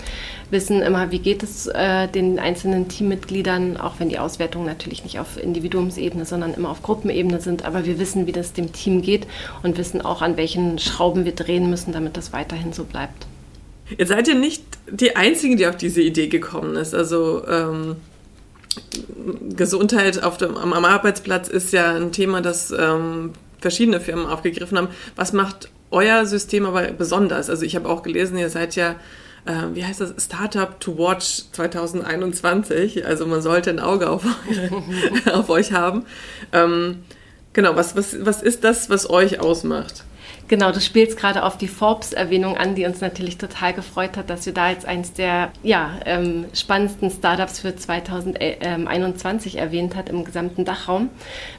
wissen 0.50 0.83
immer, 0.83 1.11
wie 1.11 1.19
geht 1.19 1.42
es 1.42 1.66
äh, 1.66 2.09
den 2.09 2.38
einzelnen 2.38 2.88
Teammitgliedern, 2.88 3.76
auch 3.76 3.95
wenn 3.99 4.09
die 4.09 4.19
Auswertungen 4.19 4.66
natürlich 4.66 5.04
nicht 5.04 5.19
auf 5.19 5.37
Individuumsebene, 5.37 6.25
sondern 6.25 6.54
immer 6.54 6.71
auf 6.71 6.83
Gruppenebene 6.83 7.40
sind. 7.40 7.64
Aber 7.64 7.85
wir 7.85 7.99
wissen, 7.99 8.26
wie 8.26 8.33
das 8.33 8.52
dem 8.52 8.73
Team 8.73 9.02
geht 9.02 9.26
und 9.63 9.78
wissen 9.78 10.00
auch, 10.00 10.23
an 10.23 10.36
welchen 10.36 10.78
Schrauben 10.78 11.25
wir 11.25 11.34
drehen 11.34 11.71
müssen, 11.71 11.93
damit 11.93 12.17
das 12.17 12.32
weiterhin 12.32 12.73
so 12.73 12.84
bleibt. 12.84 13.26
Jetzt 13.97 14.08
seid 14.08 14.28
ihr 14.28 14.36
nicht 14.36 14.63
die 14.91 15.17
Einzigen, 15.17 15.56
die 15.56 15.67
auf 15.67 15.76
diese 15.76 16.00
Idee 16.00 16.28
gekommen 16.28 16.76
ist. 16.76 16.95
Also 16.95 17.47
ähm, 17.47 17.97
Gesundheit 19.56 20.23
auf 20.23 20.36
dem, 20.36 20.56
am, 20.56 20.73
Arbeitsplatz 20.73 21.49
ist 21.49 21.73
ja 21.73 21.95
ein 21.95 22.13
Thema, 22.13 22.41
das 22.41 22.71
ähm, 22.71 23.32
verschiedene 23.60 24.00
Firmen 24.00 24.26
aufgegriffen 24.26 24.78
haben. 24.78 24.89
Was 25.17 25.32
macht 25.32 25.71
euer 25.91 26.25
System 26.25 26.67
aber 26.67 26.82
besonders? 26.93 27.50
Also 27.50 27.65
ich 27.65 27.75
habe 27.75 27.89
auch 27.89 28.02
gelesen, 28.02 28.39
ihr 28.39 28.50
seid 28.50 28.76
ja 28.76 28.95
äh, 29.45 29.75
wie 29.75 29.85
heißt 29.85 30.00
das, 30.00 30.15
Startup 30.23 30.79
to 30.81 30.97
Watch 30.99 31.45
2021. 31.53 33.07
Also 33.07 33.26
man 33.26 33.43
sollte 33.43 33.71
ein 33.71 33.81
Auge 33.81 34.09
auf, 34.09 34.25
auf 35.33 35.49
euch 35.49 35.73
haben. 35.73 36.05
Ähm, 36.53 37.05
genau, 37.53 37.76
was, 37.76 37.97
was, 37.97 38.25
was 38.25 38.43
ist 38.43 38.65
das, 38.65 38.91
was 38.91 39.09
euch 39.09 39.41
ausmacht? 39.41 40.05
Genau, 40.50 40.73
du 40.73 40.80
spielst 40.80 41.17
gerade 41.17 41.45
auf 41.45 41.58
die 41.58 41.69
Forbes-Erwähnung 41.69 42.56
an, 42.56 42.75
die 42.75 42.84
uns 42.84 43.00
natürlich 43.00 43.39
total 43.39 43.73
gefreut 43.73 44.17
hat, 44.17 44.30
dass 44.30 44.47
wir 44.47 44.52
da 44.52 44.71
jetzt 44.71 44.84
eins 44.84 45.13
der 45.13 45.52
ja, 45.63 46.00
ähm, 46.04 46.47
spannendsten 46.52 47.08
Startups 47.08 47.60
für 47.60 47.76
2021 47.76 49.58
erwähnt 49.58 49.95
hat 49.95 50.08
im 50.08 50.25
gesamten 50.25 50.65
Dachraum. 50.65 51.08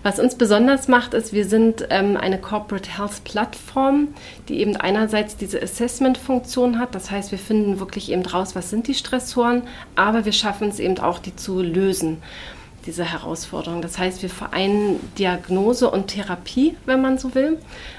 Was 0.03 0.19
uns 0.19 0.35
besonders 0.35 0.89
macht, 0.89 1.13
ist, 1.13 1.31
wir 1.31 1.45
sind 1.45 1.87
ähm, 1.89 2.17
eine 2.17 2.37
Corporate 2.37 2.97
Health 2.97 3.23
Plattform, 3.23 4.09
die 4.49 4.59
eben 4.59 4.75
einerseits 4.75 5.37
diese 5.37 5.63
Assessment-Funktion 5.63 6.77
hat. 6.77 6.93
Das 6.93 7.11
heißt, 7.11 7.31
wir 7.31 7.39
finden 7.39 7.79
wirklich 7.79 8.11
eben 8.11 8.25
raus, 8.25 8.57
was 8.57 8.69
sind 8.69 8.89
die 8.89 8.93
Stressoren, 8.93 9.63
aber 9.95 10.25
wir 10.25 10.33
schaffen 10.33 10.67
es 10.67 10.79
eben 10.79 10.99
auch, 10.99 11.19
die 11.19 11.33
zu 11.33 11.61
lösen 11.61 12.21
diese 12.85 13.03
Herausforderung. 13.03 13.81
Das 13.81 13.97
heißt, 13.97 14.21
wir 14.21 14.29
vereinen 14.29 14.99
Diagnose 15.17 15.89
und 15.89 16.07
Therapie, 16.07 16.75
wenn 16.85 17.01
man 17.01 17.17
so 17.17 17.35
will. 17.35 17.57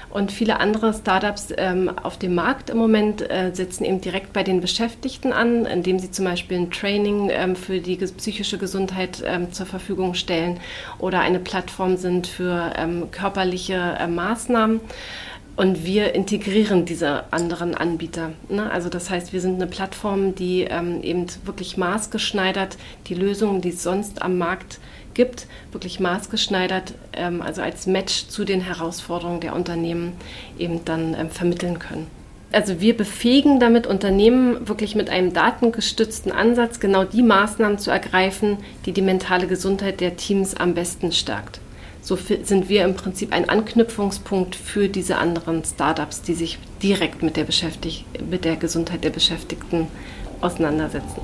Und 0.09 0.31
viele 0.31 0.59
andere 0.59 0.93
Startups 0.93 1.47
ähm, 1.57 1.89
auf 2.03 2.19
dem 2.19 2.35
Markt 2.35 2.69
im 2.69 2.77
Moment 2.77 3.27
äh, 3.31 3.49
setzen 3.51 3.83
eben 3.83 3.99
direkt 3.99 4.31
bei 4.31 4.43
den 4.43 4.61
Beschäftigten 4.61 5.33
an, 5.33 5.65
indem 5.65 5.97
sie 5.97 6.11
zum 6.11 6.25
Beispiel 6.25 6.57
ein 6.57 6.69
Training 6.69 7.31
ähm, 7.31 7.55
für 7.55 7.79
die 7.79 7.95
psychische 7.95 8.59
Gesundheit 8.59 9.23
ähm, 9.25 9.51
zur 9.51 9.65
Verfügung 9.65 10.13
stellen 10.13 10.59
oder 10.99 11.21
eine 11.21 11.39
Plattform 11.39 11.97
sind 11.97 12.27
für 12.27 12.73
ähm, 12.77 13.09
körperliche 13.09 13.97
äh, 13.99 14.05
Maßnahmen. 14.05 14.81
Und 15.55 15.85
wir 15.85 16.15
integrieren 16.15 16.85
diese 16.85 17.31
anderen 17.31 17.75
Anbieter. 17.75 18.31
Ne? 18.49 18.71
Also 18.71 18.89
das 18.89 19.11
heißt, 19.11 19.33
wir 19.33 19.41
sind 19.41 19.55
eine 19.55 19.67
Plattform, 19.67 20.33
die 20.33 20.61
ähm, 20.61 21.03
eben 21.03 21.27
wirklich 21.45 21.77
maßgeschneidert 21.77 22.77
die 23.07 23.13
Lösungen, 23.13 23.61
die 23.61 23.69
es 23.69 23.83
sonst 23.83 24.23
am 24.23 24.39
Markt 24.39 24.79
gibt, 25.13 25.45
wirklich 25.71 25.99
maßgeschneidert, 25.99 26.95
ähm, 27.13 27.43
also 27.43 27.61
als 27.61 27.85
Match 27.85 28.27
zu 28.29 28.45
den 28.45 28.61
Herausforderungen 28.61 29.41
der 29.41 29.55
Unternehmen 29.55 30.13
eben 30.57 30.83
dann 30.85 31.13
ähm, 31.13 31.29
vermitteln 31.29 31.77
können. 31.77 32.07
Also 32.51 32.81
wir 32.81 32.95
befähigen 32.95 33.59
damit 33.59 33.87
Unternehmen 33.87 34.67
wirklich 34.67 34.95
mit 34.95 35.09
einem 35.09 35.33
datengestützten 35.33 36.31
Ansatz 36.31 36.79
genau 36.79 37.03
die 37.03 37.23
Maßnahmen 37.23 37.79
zu 37.79 37.91
ergreifen, 37.91 38.57
die 38.85 38.91
die 38.91 39.01
mentale 39.01 39.47
Gesundheit 39.47 40.01
der 40.01 40.17
Teams 40.17 40.55
am 40.55 40.73
besten 40.73 41.11
stärkt. 41.11 41.59
So 42.03 42.17
sind 42.17 42.67
wir 42.67 42.83
im 42.83 42.95
Prinzip 42.95 43.31
ein 43.31 43.47
Anknüpfungspunkt 43.47 44.57
für 44.57 44.89
diese 44.89 45.17
anderen 45.17 45.63
Startups, 45.63 46.21
die 46.21 46.33
sich 46.33 46.59
direkt 46.81 47.23
mit 47.23 47.37
der, 47.37 47.45
Beschäftig 47.45 48.05
mit 48.29 48.43
der 48.43 48.57
Gesundheit 48.57 49.05
der 49.05 49.09
Beschäftigten 49.09 49.87
auseinandersetzen. 50.41 51.21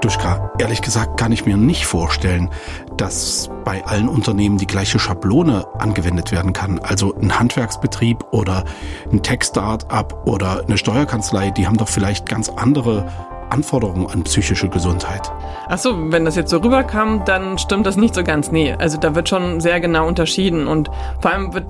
Duschka, 0.00 0.52
ehrlich 0.60 0.80
gesagt 0.80 1.18
kann 1.18 1.32
ich 1.32 1.44
mir 1.44 1.56
nicht 1.56 1.84
vorstellen, 1.84 2.50
dass 2.96 3.50
bei 3.64 3.84
allen 3.84 4.08
Unternehmen 4.08 4.58
die 4.58 4.66
gleiche 4.66 5.00
Schablone 5.00 5.66
angewendet 5.80 6.30
werden 6.30 6.52
kann. 6.52 6.78
Also 6.78 7.12
ein 7.14 7.36
Handwerksbetrieb 7.36 8.24
oder 8.30 8.64
ein 9.10 9.24
Tech-Start-up 9.24 10.28
oder 10.28 10.62
eine 10.64 10.78
Steuerkanzlei, 10.78 11.50
die 11.50 11.66
haben 11.66 11.78
doch 11.78 11.88
vielleicht 11.88 12.28
ganz 12.28 12.48
andere 12.48 13.08
Anforderungen 13.50 14.06
an 14.06 14.22
psychische 14.22 14.68
Gesundheit. 14.68 15.32
Ach 15.74 15.78
so, 15.78 16.12
wenn 16.12 16.26
das 16.26 16.36
jetzt 16.36 16.50
so 16.50 16.58
rüberkam, 16.58 17.24
dann 17.24 17.56
stimmt 17.56 17.86
das 17.86 17.96
nicht 17.96 18.14
so 18.14 18.22
ganz. 18.22 18.52
Nee, 18.52 18.76
also 18.78 18.98
da 18.98 19.14
wird 19.14 19.30
schon 19.30 19.58
sehr 19.58 19.80
genau 19.80 20.06
unterschieden 20.06 20.68
und 20.68 20.90
vor 21.18 21.30
allem 21.30 21.54
wird 21.54 21.64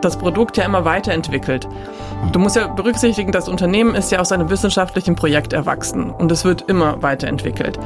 das 0.00 0.16
Produkt 0.16 0.56
ja 0.56 0.64
immer 0.64 0.84
weiterentwickelt. 0.84 1.68
Du 2.32 2.40
musst 2.40 2.56
ja 2.56 2.66
berücksichtigen, 2.66 3.30
das 3.30 3.48
Unternehmen 3.48 3.94
ist 3.94 4.10
ja 4.10 4.18
aus 4.18 4.32
einem 4.32 4.50
wissenschaftlichen 4.50 5.14
Projekt 5.14 5.52
erwachsen 5.52 6.10
und 6.10 6.32
es 6.32 6.44
wird 6.44 6.62
immer 6.62 7.00
weiterentwickelt. 7.00 7.78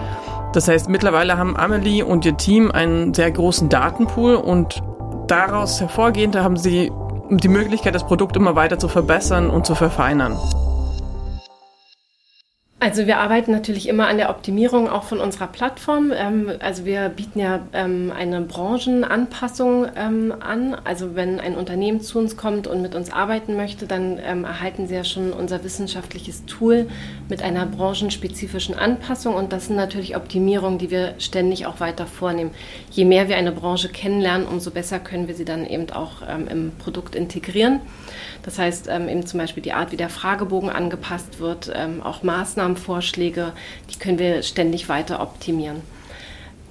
Das 0.55 0.69
heißt, 0.69 0.89
mittlerweile 0.89 1.37
haben 1.37 1.55
Amelie 1.55 2.03
und 2.03 2.25
ihr 2.25 2.39
Team 2.39 2.71
einen 2.71 3.13
sehr 3.13 3.31
großen 3.31 3.69
Datenpool 3.69 4.37
und 4.37 4.83
daraus 5.27 5.83
hervorgehend 5.83 6.35
haben 6.35 6.57
sie 6.57 6.91
die 7.29 7.49
Möglichkeit, 7.49 7.95
das 7.95 8.07
Produkt 8.07 8.39
immer 8.39 8.57
weiter 8.57 8.79
zu 8.79 8.89
verbessern 8.89 9.51
und 9.51 9.67
zu 9.67 9.75
verfeinern. 9.75 10.35
Also 12.81 13.09
wir 13.09 13.19
arbeiten 13.19 13.51
natürlich 13.51 13.89
immer 13.89 14.07
an 14.07 14.19
der 14.19 14.31
Optimierung 14.31 14.89
auch 14.89 15.03
von 15.03 15.19
unserer 15.19 15.49
Plattform. 15.49 16.13
Ähm, 16.15 16.53
also 16.61 16.85
wir 16.85 17.09
bieten 17.09 17.41
ja 17.41 17.59
ähm, 17.73 18.13
eine 18.17 18.41
Branchenanpassung 18.41 19.89
ähm, 19.97 20.33
an. 20.39 20.77
Also 20.85 21.17
wenn 21.17 21.41
ein 21.41 21.57
Unternehmen 21.57 22.01
zu 22.01 22.21
uns 22.21 22.37
kommt 22.37 22.69
und 22.69 22.81
mit 22.81 22.95
uns 22.95 23.13
arbeiten 23.13 23.57
möchte, 23.57 23.87
dann 23.87 24.19
erhalten 24.19 24.87
sie 24.87 24.95
ja 24.95 25.03
schon 25.03 25.33
unser 25.33 25.65
wissenschaftliches 25.65 26.45
Tool 26.47 26.87
mit 27.29 27.43
einer 27.43 27.67
branchenspezifischen 27.67 28.77
Anpassung. 28.77 29.35
Und 29.35 29.53
das 29.53 29.67
sind 29.67 29.77
natürlich 29.77 30.15
Optimierungen, 30.15 30.79
die 30.79 30.93
wir 30.93 31.15
ständig 31.19 31.67
auch 31.67 31.81
weiter 31.81 32.07
vornehmen. 32.07 32.53
Je 32.93 33.05
mehr 33.05 33.29
wir 33.29 33.37
eine 33.37 33.51
Branche 33.51 33.89
kennenlernen, 33.89 34.47
umso 34.47 34.71
besser 34.71 35.01
können 35.01 35.27
wir 35.27 35.35
sie 35.35 35.45
dann 35.45 35.67
eben 35.67 35.91
auch 35.91 36.23
im 36.51 36.73
Produkt 36.79 37.15
integrieren. 37.17 37.81
Das 38.43 38.59
heißt 38.59 38.89
eben 38.89 39.27
zum 39.27 39.41
Beispiel 39.41 39.63
die 39.63 39.73
Art, 39.73 39.93
wie 39.93 39.97
der 39.97 40.09
Fragebogen 40.09 40.71
angepasst 40.71 41.41
wird, 41.41 41.73
auch 42.05 42.23
Maßnahmenvorschläge, 42.69 43.53
die 43.91 43.99
können 43.99 44.19
wir 44.19 44.43
ständig 44.43 44.89
weiter 44.89 45.21
optimieren. 45.21 45.83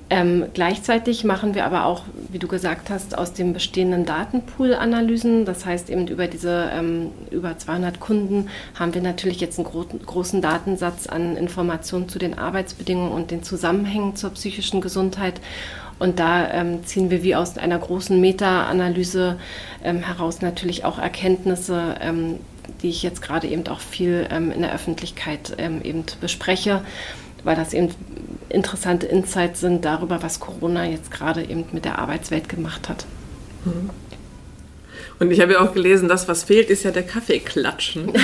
Ähm, 0.09 0.45
gleichzeitig 0.53 1.25
machen 1.25 1.53
wir 1.53 1.65
aber 1.65 1.83
auch, 1.83 2.03
wie 2.29 2.39
du 2.39 2.47
gesagt 2.47 2.89
hast, 2.89 3.17
aus 3.17 3.33
dem 3.33 3.51
bestehenden 3.51 4.05
Datenpool 4.05 4.73
Analysen. 4.73 5.43
Das 5.43 5.65
heißt, 5.65 5.89
eben 5.89 6.07
über 6.07 6.27
diese 6.27 6.69
ähm, 6.71 7.11
über 7.29 7.57
200 7.57 7.99
Kunden 7.99 8.47
haben 8.79 8.93
wir 8.93 9.01
natürlich 9.01 9.41
jetzt 9.41 9.59
einen 9.59 9.67
gro 9.67 9.83
großen 9.83 10.41
Datensatz 10.41 11.07
an 11.07 11.35
Informationen 11.35 12.07
zu 12.07 12.19
den 12.19 12.37
Arbeitsbedingungen 12.37 13.11
und 13.11 13.31
den 13.31 13.43
Zusammenhängen 13.43 14.15
zur 14.15 14.29
psychischen 14.29 14.79
Gesundheit. 14.79 15.41
Und 15.99 16.19
da 16.19 16.51
ähm, 16.51 16.85
ziehen 16.85 17.09
wir 17.09 17.21
wie 17.23 17.35
aus 17.35 17.57
einer 17.57 17.77
großen 17.77 18.21
Meta-Analyse 18.21 19.37
ähm, 19.83 19.99
heraus 19.99 20.41
natürlich 20.41 20.85
auch 20.85 20.99
Erkenntnisse, 20.99 21.95
ähm, 21.99 22.35
die 22.81 22.89
ich 22.89 23.03
jetzt 23.03 23.21
gerade 23.21 23.47
eben 23.47 23.67
auch 23.67 23.79
viel 23.79 24.27
ähm, 24.29 24.51
in 24.51 24.61
der 24.61 24.73
Öffentlichkeit 24.73 25.53
ähm, 25.57 25.81
eben 25.81 26.03
bespreche, 26.21 26.83
weil 27.43 27.55
das 27.55 27.73
eben 27.73 27.93
interessante 28.49 29.07
Insights 29.07 29.59
sind 29.59 29.85
darüber, 29.85 30.23
was 30.23 30.39
Corona 30.39 30.85
jetzt 30.85 31.11
gerade 31.11 31.43
eben 31.43 31.65
mit 31.71 31.85
der 31.85 31.99
Arbeitswelt 31.99 32.49
gemacht 32.49 32.89
hat. 32.89 33.05
Mhm. 33.65 33.89
Und 35.19 35.31
ich 35.31 35.41
habe 35.41 35.53
ja 35.53 35.61
auch 35.61 35.73
gelesen, 35.73 36.07
das, 36.07 36.27
was 36.27 36.43
fehlt, 36.43 36.69
ist 36.69 36.83
ja 36.83 36.91
der 36.91 37.03
Kaffeeklatschen. 37.03 38.13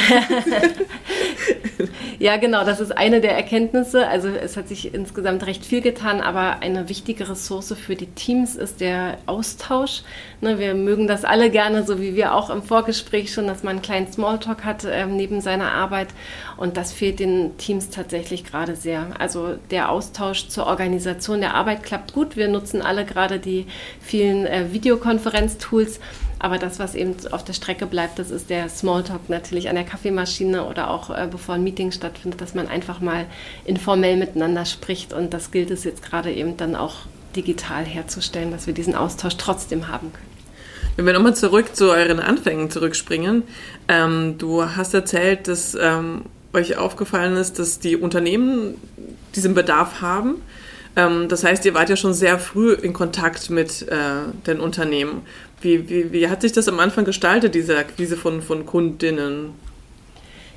ja, 2.20 2.38
genau, 2.38 2.64
das 2.66 2.80
ist 2.80 2.96
eine 2.96 3.20
der 3.20 3.36
Erkenntnisse. 3.36 4.08
Also 4.08 4.28
es 4.28 4.58
hat 4.58 4.68
sich 4.68 4.94
insgesamt 4.94 5.46
recht 5.48 5.66
viel 5.66 5.82
getan, 5.82 6.22
aber 6.22 6.62
eine 6.62 6.90
wichtige 6.90 7.30
Ressource 7.30 7.74
für 7.74 7.96
die 7.96 8.08
Teams 8.08 8.56
ist 8.56 8.80
der 8.80 9.18
Austausch. 9.26 10.04
Ne, 10.42 10.60
wir 10.60 10.76
mögen 10.76 11.08
das 11.08 11.26
alle 11.26 11.50
gerne, 11.50 11.84
so 11.84 12.00
wie 12.00 12.16
wir 12.16 12.36
auch 12.36 12.52
im 12.52 12.62
Vorgespräch 12.62 13.34
schon, 13.34 13.48
dass 13.48 13.64
man 13.64 13.72
einen 13.72 13.82
kleinen 13.82 14.12
Smalltalk 14.12 14.64
hat 14.64 14.84
äh, 14.84 15.08
neben 15.08 15.42
seiner 15.42 15.72
Arbeit. 15.72 16.10
Und 16.58 16.78
das 16.78 16.94
fehlt 16.94 17.20
den 17.20 17.58
Teams 17.58 17.90
tatsächlich 17.90 18.44
gerade 18.44 18.76
sehr. 18.76 19.08
Also 19.18 19.56
der 19.72 19.90
Austausch 19.90 20.48
zur 20.48 20.68
Organisation 20.68 21.42
der 21.42 21.56
Arbeit 21.56 21.82
klappt 21.82 22.14
gut. 22.14 22.38
Wir 22.38 22.50
nutzen 22.50 22.84
alle 22.84 23.04
gerade 23.04 23.40
die 23.40 23.66
vielen 24.00 24.46
äh, 24.46 24.72
Videokonferenztools. 24.72 26.00
Aber 26.44 26.58
das, 26.58 26.78
was 26.78 26.94
eben 26.94 27.16
auf 27.32 27.46
der 27.46 27.54
Strecke 27.54 27.86
bleibt, 27.86 28.20
das 28.20 28.30
ist 28.30 28.50
der 28.50 28.68
Smalltalk 28.68 29.30
natürlich 29.30 29.70
an 29.70 29.76
der 29.76 29.86
Kaffeemaschine 29.86 30.66
oder 30.66 30.90
auch 30.90 31.10
äh, 31.10 31.26
bevor 31.32 31.56
ein 31.56 31.64
Meeting 31.64 31.94
stattfindet, 31.94 32.42
dass 32.42 32.54
man 32.54 32.68
einfach 32.68 33.00
mal 33.00 33.28
informell 33.64 34.18
miteinander 34.18 34.66
spricht. 34.66 35.14
Und 35.14 35.34
das 35.34 35.52
gilt 35.52 35.72
es 35.72 35.86
jetzt 35.86 36.04
gerade 36.04 36.34
eben 36.34 36.58
dann 36.58 36.76
auch 36.76 36.96
digital 37.34 37.86
herzustellen, 37.86 38.52
dass 38.52 38.68
wir 38.68 38.74
diesen 38.74 38.94
Austausch 38.94 39.38
trotzdem 39.38 39.88
haben 39.88 40.12
können. 40.12 40.28
Wenn 40.98 41.06
wir 41.06 41.14
nochmal 41.14 41.34
zurück 41.34 41.78
zu 41.78 41.90
euren 41.90 42.20
Anfängen 42.20 42.70
zurückspringen, 42.70 43.44
ähm, 43.88 44.38
du 44.38 44.66
hast 44.66 44.94
erzählt, 44.94 45.48
dass 45.48 45.78
ähm, 45.80 46.24
euch 46.52 46.76
aufgefallen 46.76 47.38
ist, 47.38 47.58
dass 47.58 47.80
die 47.80 47.96
Unternehmen 47.96 48.76
diesen 49.34 49.54
Bedarf 49.54 50.02
haben. 50.02 50.42
Ähm, 50.96 51.28
das 51.28 51.44
heißt, 51.44 51.66
ihr 51.66 51.74
wart 51.74 51.90
ja 51.90 51.96
schon 51.96 52.14
sehr 52.14 52.40
früh 52.40 52.74
in 52.74 52.94
Kontakt 52.94 53.50
mit 53.50 53.84
äh, 53.84 53.98
den 54.46 54.60
Unternehmen. 54.60 55.24
Wie, 55.62 55.90
wie, 55.90 56.12
wie 56.12 56.30
hat 56.30 56.42
sich 56.42 56.52
das 56.52 56.68
am 56.68 56.80
Anfang 56.80 57.06
gestaltet, 57.06 57.56
diese 57.56 57.78
Akquise 57.78 58.18
von, 58.18 58.42
von 58.42 58.66
Kundinnen? 58.66 59.52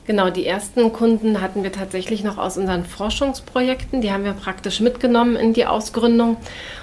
Genau, 0.07 0.31
die 0.31 0.47
ersten 0.47 0.93
Kunden 0.93 1.41
hatten 1.41 1.65
wir 1.65 1.73
tatsächlich 1.73 2.23
noch 2.23 2.39
aus 2.39 2.57
unseren 2.57 2.85
Forschungsprojekten. 2.85 4.01
Die 4.01 4.13
haben 4.13 4.25
wir 4.25 4.35
praktisch 4.35 4.79
mitgenommen 4.79 5.35
in 5.35 5.53
die 5.53 5.67
Ausgründung. 5.67 6.37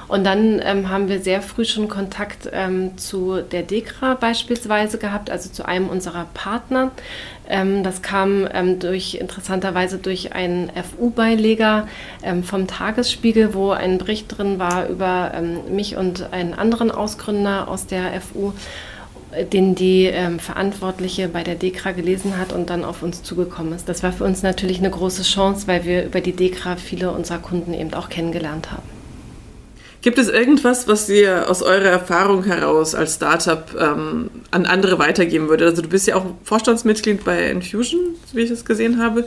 Und 0.09 0.25
dann 0.25 0.61
ähm, 0.61 0.89
haben 0.89 1.07
wir 1.07 1.21
sehr 1.21 1.41
früh 1.41 1.63
schon 1.63 1.87
Kontakt 1.87 2.49
ähm, 2.51 2.97
zu 2.97 3.41
der 3.41 3.63
DEKRA 3.63 4.15
beispielsweise 4.15 4.97
gehabt, 4.97 5.29
also 5.29 5.49
zu 5.49 5.65
einem 5.65 5.87
unserer 5.87 6.25
Partner. 6.33 6.91
Ähm, 7.47 7.81
das 7.81 8.01
kam 8.01 8.45
ähm, 8.53 8.79
durch 8.79 9.15
interessanterweise 9.15 9.99
durch 9.99 10.33
einen 10.33 10.69
FU-Beileger 10.69 11.87
ähm, 12.23 12.43
vom 12.43 12.67
Tagesspiegel, 12.67 13.53
wo 13.53 13.71
ein 13.71 13.99
Bericht 13.99 14.37
drin 14.37 14.59
war 14.59 14.89
über 14.89 15.31
ähm, 15.33 15.73
mich 15.73 15.95
und 15.95 16.33
einen 16.33 16.53
anderen 16.53 16.91
Ausgründer 16.91 17.69
aus 17.69 17.87
der 17.87 18.19
FU 18.19 18.51
den 19.51 19.75
die 19.75 20.05
ähm, 20.05 20.39
Verantwortliche 20.39 21.27
bei 21.27 21.43
der 21.43 21.55
DEKRA 21.55 21.91
gelesen 21.91 22.37
hat 22.37 22.53
und 22.53 22.69
dann 22.69 22.83
auf 22.83 23.03
uns 23.03 23.23
zugekommen 23.23 23.73
ist. 23.73 23.89
Das 23.89 24.03
war 24.03 24.11
für 24.11 24.23
uns 24.23 24.43
natürlich 24.43 24.79
eine 24.79 24.89
große 24.89 25.23
Chance, 25.23 25.67
weil 25.67 25.85
wir 25.85 26.05
über 26.05 26.21
die 26.21 26.33
DEKRA 26.33 26.75
viele 26.75 27.11
unserer 27.11 27.39
Kunden 27.39 27.73
eben 27.73 27.93
auch 27.93 28.09
kennengelernt 28.09 28.71
haben. 28.71 29.03
Gibt 30.03 30.17
es 30.17 30.27
irgendwas, 30.27 30.89
was 30.89 31.07
ihr 31.07 31.49
aus 31.49 31.61
eurer 31.61 31.85
Erfahrung 31.85 32.43
heraus 32.43 32.93
als 32.93 33.15
Startup 33.15 33.63
ähm, 33.79 34.29
an 34.51 34.65
andere 34.65 34.99
weitergeben 34.99 35.47
würdet? 35.47 35.69
Also 35.69 35.81
du 35.81 35.87
bist 35.87 36.07
ja 36.07 36.17
auch 36.17 36.25
Vorstandsmitglied 36.43 37.23
bei 37.23 37.49
Infusion, 37.49 38.01
wie 38.33 38.41
ich 38.41 38.51
es 38.51 38.65
gesehen 38.65 39.01
habe. 39.01 39.25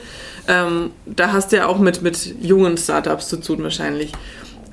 Ähm, 0.49 0.91
da 1.07 1.33
hast 1.33 1.53
du 1.53 1.57
ja 1.57 1.67
auch 1.67 1.79
mit, 1.79 2.03
mit 2.03 2.35
jungen 2.43 2.77
Startups 2.77 3.29
zu 3.29 3.39
tun 3.39 3.63
wahrscheinlich. 3.63 4.13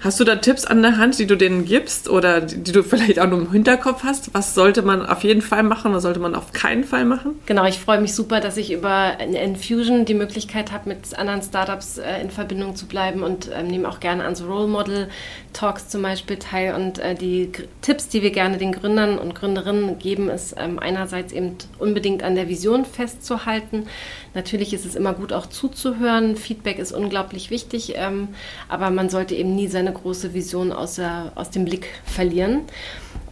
Hast 0.03 0.19
du 0.19 0.25
da 0.25 0.35
Tipps 0.35 0.65
an 0.65 0.81
der 0.81 0.97
Hand, 0.97 1.17
die 1.17 1.25
du 1.25 1.37
denen 1.37 1.63
gibst 1.63 2.09
oder 2.09 2.41
die, 2.41 2.73
du 2.73 2.83
vielleicht 2.83 3.19
auch 3.19 3.27
noch 3.29 3.37
im 3.37 3.51
Hinterkopf 3.53 4.03
hast? 4.03 4.33
Was 4.33 4.53
sollte 4.53 4.81
man 4.81 5.05
auf 5.05 5.23
jeden 5.23 5.41
Fall 5.41 5.63
machen, 5.63 5.93
was 5.93 6.03
sollte 6.03 6.19
man 6.19 6.35
auf 6.35 6.51
keinen 6.51 6.83
Fall 6.83 7.05
machen? 7.05 7.39
Genau, 7.45 7.63
ich 7.63 7.79
freue 7.79 8.01
mich 8.01 8.13
super, 8.13 8.41
dass 8.41 8.57
ich 8.57 8.73
über 8.73 9.17
Infusion 9.21 10.03
die 10.03 10.13
Möglichkeit 10.13 10.73
habe, 10.73 10.89
mit 10.89 11.17
anderen 11.17 11.41
Startups 11.41 11.99
äh, 11.99 12.19
in 12.19 12.31
Verbindung 12.31 12.75
zu 12.75 12.85
bleiben 12.85 13.23
und 13.23 13.49
ähm, 13.55 13.67
nehme 13.67 13.87
auch 13.87 14.01
gerne 14.01 14.25
an 14.25 14.35
so 14.35 14.45
Role 14.45 14.67
Model 14.67 15.07
Talks 15.53 15.87
zum 15.87 16.01
Beispiel 16.01 16.35
teil. 16.35 16.75
Und 16.75 16.99
äh, 16.99 17.15
die 17.15 17.53
Tipps, 17.81 18.09
die 18.09 18.21
wir 18.21 18.31
gerne 18.31 18.57
den 18.57 18.73
Gründern 18.73 19.17
und 19.17 19.35
Gründerinnen 19.35 19.99
geben, 19.99 20.29
ist 20.29 20.53
ähm, 20.57 20.79
einerseits 20.79 21.31
eben 21.31 21.55
unbedingt 21.79 22.23
an 22.23 22.35
der 22.35 22.49
Vision 22.49 22.83
festzuhalten. 22.83 23.85
Natürlich 24.33 24.73
ist 24.73 24.85
es 24.85 24.95
immer 24.95 25.13
gut 25.13 25.33
auch 25.33 25.45
zuzuhören. 25.45 26.35
Feedback 26.35 26.79
ist 26.79 26.91
unglaublich 26.91 27.49
wichtig, 27.49 27.93
ähm, 27.95 28.29
aber 28.67 28.89
man 28.89 29.09
sollte 29.09 29.35
eben 29.35 29.55
nie 29.55 29.67
seine 29.67 29.93
große 29.93 30.33
Vision 30.33 30.71
aus, 30.71 30.95
der, 30.95 31.31
aus 31.35 31.51
dem 31.51 31.65
Blick 31.65 31.87
verlieren. 32.05 32.61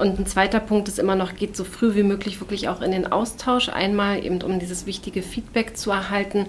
Und 0.01 0.17
ein 0.17 0.25
zweiter 0.25 0.59
Punkt 0.59 0.87
ist 0.87 0.97
immer 0.97 1.15
noch, 1.15 1.35
geht 1.35 1.55
so 1.55 1.63
früh 1.63 1.93
wie 1.93 2.01
möglich 2.01 2.41
wirklich 2.41 2.69
auch 2.69 2.81
in 2.81 2.91
den 2.91 3.11
Austausch. 3.11 3.69
Einmal 3.69 4.25
eben, 4.25 4.41
um 4.41 4.57
dieses 4.57 4.87
wichtige 4.87 5.21
Feedback 5.21 5.77
zu 5.77 5.91
erhalten 5.91 6.47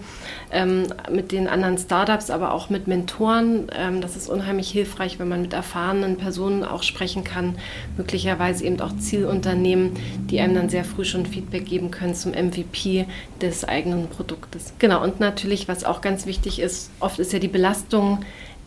ähm, 0.50 0.86
mit 1.10 1.32
den 1.32 1.48
anderen 1.48 1.76
Startups, 1.76 2.30
aber 2.30 2.54
auch 2.54 2.70
mit 2.70 2.86
Mentoren. 2.86 3.70
Ähm, 3.76 4.00
das 4.00 4.16
ist 4.16 4.30
unheimlich 4.30 4.70
hilfreich, 4.70 5.18
wenn 5.18 5.28
man 5.28 5.42
mit 5.42 5.52
erfahrenen 5.52 6.16
Personen 6.16 6.64
auch 6.64 6.82
sprechen 6.82 7.24
kann. 7.24 7.56
Möglicherweise 7.98 8.64
eben 8.64 8.80
auch 8.80 8.96
Zielunternehmen, 8.96 9.98
die 10.30 10.40
einem 10.40 10.54
dann 10.54 10.70
sehr 10.70 10.84
früh 10.84 11.04
schon 11.04 11.26
Feedback 11.26 11.66
geben 11.66 11.90
können 11.90 12.14
zum 12.14 12.32
MVP 12.32 13.04
des 13.42 13.64
eigenen 13.64 14.08
Produktes. 14.08 14.72
Genau, 14.78 15.02
und 15.02 15.20
natürlich, 15.20 15.68
was 15.68 15.84
auch 15.84 16.00
ganz 16.00 16.24
wichtig 16.24 16.58
ist, 16.58 16.90
oft 17.00 17.18
ist 17.18 17.34
ja 17.34 17.38
die 17.38 17.48
Belastung 17.48 18.20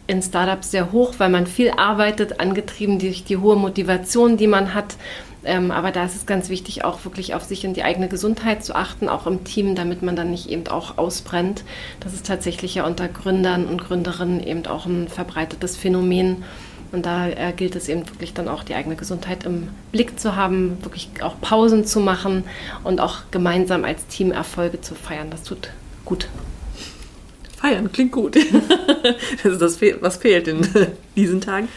in 0.08 0.22
Startups 0.22 0.72
sehr 0.72 0.92
hoch, 0.92 1.16
weil 1.18 1.30
man 1.30 1.48
viel 1.48 1.72
arbeitet, 1.72 2.40
angetrieben 2.40 3.00
durch 3.00 3.24
die 3.24 3.38
hohe 3.38 3.56
Motivation, 3.56 4.38
die 4.38 4.48
man 4.48 4.74
hat. 4.74 4.96
Ähm, 5.44 5.70
aber 5.72 5.92
da 5.92 6.06
ist 6.06 6.16
es 6.16 6.26
ganz 6.26 6.50
wichtig, 6.50 6.84
auch 6.84 7.06
wirklich 7.06 7.36
auf 7.36 7.44
sich 7.44 7.66
und 7.66 7.78
die 7.78 7.84
eigene 7.84 8.08
Gesundheit 8.08 8.64
zu 8.66 8.76
achten, 8.76 9.08
auch 9.10 9.28
im 9.28 9.44
Team, 9.44 9.76
damit 9.76 10.02
man 10.02 10.16
dann 10.16 10.32
nicht 10.32 10.50
eben 10.50 10.68
auch 10.68 10.98
ausbrennt. 10.98 11.64
Das 12.00 12.14
ist 12.14 12.26
tatsächlich 12.26 12.76
ja 12.76 12.86
unter 12.86 13.08
Gründern 13.08 13.66
und 13.66 13.84
Gründerinnen 13.84 14.42
eben 14.42 14.66
auch 14.66 14.86
ein 14.86 15.08
verbreitetes 15.08 15.78
Phänomen. 15.78 16.44
Und 16.92 17.06
da 17.06 17.28
äh, 17.28 17.54
gilt 17.56 17.76
es 17.76 17.90
eben 17.90 18.08
wirklich 18.10 18.34
dann 18.34 18.48
auch 18.48 18.64
die 18.64 18.74
eigene 18.74 18.96
Gesundheit 18.96 19.44
im 19.44 19.70
Blick 19.92 20.20
zu 20.20 20.36
haben, 20.36 20.78
wirklich 20.82 21.10
auch 21.22 21.36
Pausen 21.42 21.86
zu 21.86 22.00
machen 22.00 22.44
und 22.84 23.00
auch 23.00 23.24
gemeinsam 23.32 23.84
als 23.84 24.08
Team 24.08 24.32
Erfolge 24.32 24.82
zu 24.82 24.96
feiern. 24.96 25.30
Das 25.30 25.44
tut 25.44 25.70
gut. 26.06 26.28
Feiern 27.66 27.92
klingt 27.92 28.12
gut. 28.12 28.36
das 29.44 29.54
ist 29.54 29.62
das, 29.62 29.82
was 30.02 30.18
fehlt 30.18 30.48
in 30.48 30.68
diesen 31.16 31.42
Tagen. 31.42 31.68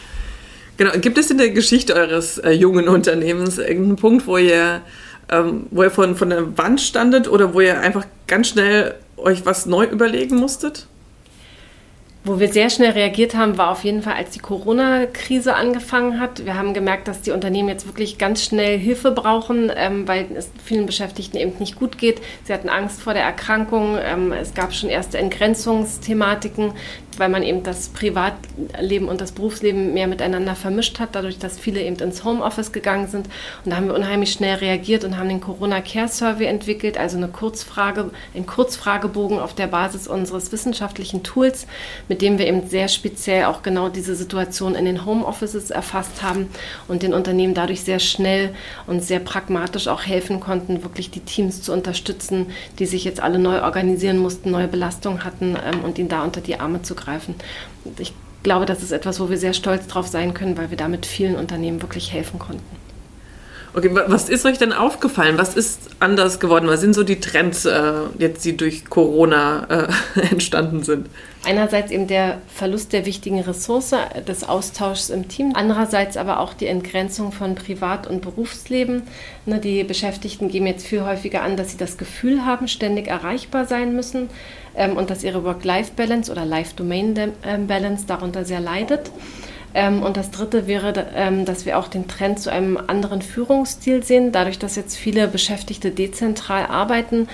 Genau. 0.77 0.91
Gibt 0.99 1.17
es 1.17 1.31
in 1.31 1.37
der 1.37 1.49
Geschichte 1.49 1.95
eures 1.95 2.37
äh, 2.37 2.51
jungen 2.51 2.87
Unternehmens 2.87 3.57
irgendeinen 3.57 3.95
Punkt, 3.95 4.27
wo 4.27 4.37
ihr, 4.37 4.81
ähm, 5.29 5.65
wo 5.71 5.83
ihr 5.83 5.91
von, 5.91 6.15
von 6.15 6.29
der 6.29 6.57
Wand 6.57 6.79
standet 6.79 7.27
oder 7.27 7.53
wo 7.53 7.61
ihr 7.61 7.79
einfach 7.79 8.05
ganz 8.27 8.49
schnell 8.49 8.95
euch 9.17 9.45
was 9.45 9.65
neu 9.65 9.85
überlegen 9.85 10.35
musstet? 10.35 10.85
Wo 12.25 12.37
wir 12.37 12.51
sehr 12.51 12.69
schnell 12.69 12.91
reagiert 12.91 13.33
haben, 13.33 13.57
war 13.57 13.71
auf 13.71 13.85
jeden 13.85 14.01
Fall, 14.01 14.15
als 14.15 14.31
die 14.31 14.39
Corona-Krise 14.39 15.55
angefangen 15.55 16.19
hat. 16.19 16.43
Wir 16.45 16.55
haben 16.55 16.73
gemerkt, 16.73 17.07
dass 17.07 17.21
die 17.21 17.31
Unternehmen 17.31 17.69
jetzt 17.69 17.87
wirklich 17.87 18.17
ganz 18.17 18.43
schnell 18.43 18.77
Hilfe 18.77 19.11
brauchen, 19.11 19.71
ähm, 19.73 20.05
weil 20.05 20.27
es 20.35 20.51
vielen 20.61 20.85
Beschäftigten 20.85 21.37
eben 21.37 21.53
nicht 21.59 21.77
gut 21.77 21.97
geht. 21.97 22.21
Sie 22.43 22.53
hatten 22.53 22.67
Angst 22.67 23.01
vor 23.01 23.13
der 23.13 23.23
Erkrankung. 23.23 23.97
Ähm, 24.03 24.33
es 24.33 24.53
gab 24.53 24.73
schon 24.73 24.89
erste 24.89 25.17
Entgrenzungsthematiken 25.17 26.73
weil 27.17 27.29
man 27.29 27.43
eben 27.43 27.63
das 27.63 27.89
Privatleben 27.89 29.07
und 29.07 29.21
das 29.21 29.33
Berufsleben 29.33 29.93
mehr 29.93 30.07
miteinander 30.07 30.55
vermischt 30.55 30.99
hat, 30.99 31.09
dadurch, 31.13 31.37
dass 31.37 31.59
viele 31.59 31.81
eben 31.81 31.97
ins 31.97 32.23
Homeoffice 32.23 32.71
gegangen 32.71 33.07
sind. 33.07 33.27
Und 33.65 33.71
da 33.71 33.75
haben 33.75 33.87
wir 33.87 33.95
unheimlich 33.95 34.31
schnell 34.31 34.55
reagiert 34.55 35.03
und 35.03 35.17
haben 35.17 35.29
den 35.29 35.41
Corona 35.41 35.81
Care 35.81 36.07
Survey 36.07 36.45
entwickelt, 36.45 36.97
also 36.97 37.17
eine 37.17 37.27
Kurzfrage, 37.27 38.11
einen 38.33 38.45
Kurzfragebogen 38.45 39.39
auf 39.39 39.53
der 39.53 39.67
Basis 39.67 40.07
unseres 40.07 40.51
wissenschaftlichen 40.51 41.23
Tools, 41.23 41.67
mit 42.07 42.21
dem 42.21 42.37
wir 42.37 42.47
eben 42.47 42.67
sehr 42.67 42.87
speziell 42.87 43.45
auch 43.45 43.63
genau 43.63 43.89
diese 43.89 44.15
Situation 44.15 44.75
in 44.75 44.85
den 44.85 45.05
Homeoffices 45.05 45.71
erfasst 45.71 46.23
haben 46.23 46.49
und 46.87 47.03
den 47.03 47.13
Unternehmen 47.13 47.53
dadurch 47.53 47.81
sehr 47.81 47.99
schnell 47.99 48.53
und 48.87 49.03
sehr 49.03 49.19
pragmatisch 49.19 49.87
auch 49.87 50.03
helfen 50.03 50.39
konnten, 50.39 50.83
wirklich 50.83 51.11
die 51.11 51.19
Teams 51.19 51.61
zu 51.61 51.73
unterstützen, 51.73 52.47
die 52.79 52.85
sich 52.85 53.03
jetzt 53.03 53.19
alle 53.19 53.39
neu 53.39 53.61
organisieren 53.61 54.17
mussten, 54.17 54.51
neue 54.51 54.67
Belastungen 54.67 55.23
hatten 55.23 55.55
ähm, 55.55 55.83
und 55.83 55.97
ihnen 55.97 56.09
da 56.09 56.23
unter 56.23 56.41
die 56.41 56.59
Arme 56.59 56.81
zu 56.81 56.95
greifen 56.95 57.08
greifen. 57.09 57.35
Ich 57.97 58.13
glaube, 58.43 58.65
das 58.65 58.83
ist 58.83 58.91
etwas, 58.91 59.19
wo 59.19 59.29
wir 59.29 59.37
sehr 59.37 59.53
stolz 59.53 59.87
drauf 59.87 60.07
sein 60.07 60.33
können, 60.33 60.57
weil 60.57 60.69
wir 60.69 60.77
damit 60.77 61.05
vielen 61.05 61.35
Unternehmen 61.35 61.81
wirklich 61.81 62.13
helfen 62.13 62.39
konnten. 62.39 62.78
Okay, 63.75 63.91
was 63.93 64.29
ist 64.29 64.45
euch 64.45 64.57
denn 64.57 64.73
aufgefallen? 64.73 65.37
Was 65.37 65.55
ist 65.55 65.91
anders 65.99 66.39
geworden? 66.39 66.67
Was 66.67 66.81
sind 66.81 66.95
so 66.95 67.03
die 67.03 67.19
Trends 67.19 67.65
äh, 67.65 67.91
jetzt, 68.17 68.43
die 68.43 68.57
durch 68.57 68.85
Corona 68.85 69.87
äh, 70.15 70.21
entstanden 70.31 70.81
sind? 70.81 71.07
Einerseits 71.45 71.91
eben 71.91 72.07
der 72.07 72.39
Verlust 72.47 72.93
der 72.93 73.05
wichtigen 73.05 73.39
Ressource 73.39 73.93
des 74.27 74.43
Austauschs 74.43 75.09
im 75.09 75.27
Team, 75.27 75.53
andererseits 75.53 76.17
aber 76.17 76.39
auch 76.39 76.53
die 76.53 76.65
Entgrenzung 76.65 77.31
von 77.31 77.55
Privat- 77.55 78.07
und 78.07 78.21
Berufsleben. 78.21 79.03
Ne, 79.45 79.59
die 79.59 79.83
Beschäftigten 79.83 80.49
geben 80.49 80.65
jetzt 80.65 80.87
viel 80.87 81.03
häufiger 81.03 81.43
an, 81.43 81.55
dass 81.55 81.71
sie 81.71 81.77
das 81.77 81.97
Gefühl 81.97 82.45
haben, 82.45 82.67
ständig 82.67 83.07
erreichbar 83.07 83.65
sein 83.65 83.95
müssen 83.95 84.29
ähm, 84.75 84.97
und 84.97 85.11
dass 85.11 85.23
ihre 85.23 85.43
Work-Life-Balance 85.43 86.31
oder 86.31 86.43
Life-Domain-Balance 86.43 88.05
darunter 88.07 88.45
sehr 88.45 88.59
leidet. 88.59 89.11
Ähm, 89.73 90.01
und 90.01 90.17
das 90.17 90.31
Dritte 90.31 90.67
wäre, 90.67 90.93
ähm, 91.15 91.45
dass 91.45 91.65
wir 91.65 91.77
auch 91.77 91.87
den 91.87 92.07
Trend 92.07 92.39
zu 92.39 92.51
einem 92.51 92.77
anderen 92.77 93.21
Führungsstil 93.21 94.03
sehen. 94.03 94.31
Dadurch, 94.31 94.59
dass 94.59 94.75
jetzt 94.75 94.97
viele 94.97 95.27
Beschäftigte 95.27 95.91
dezentral 95.91 96.65
arbeiten, 96.65 97.27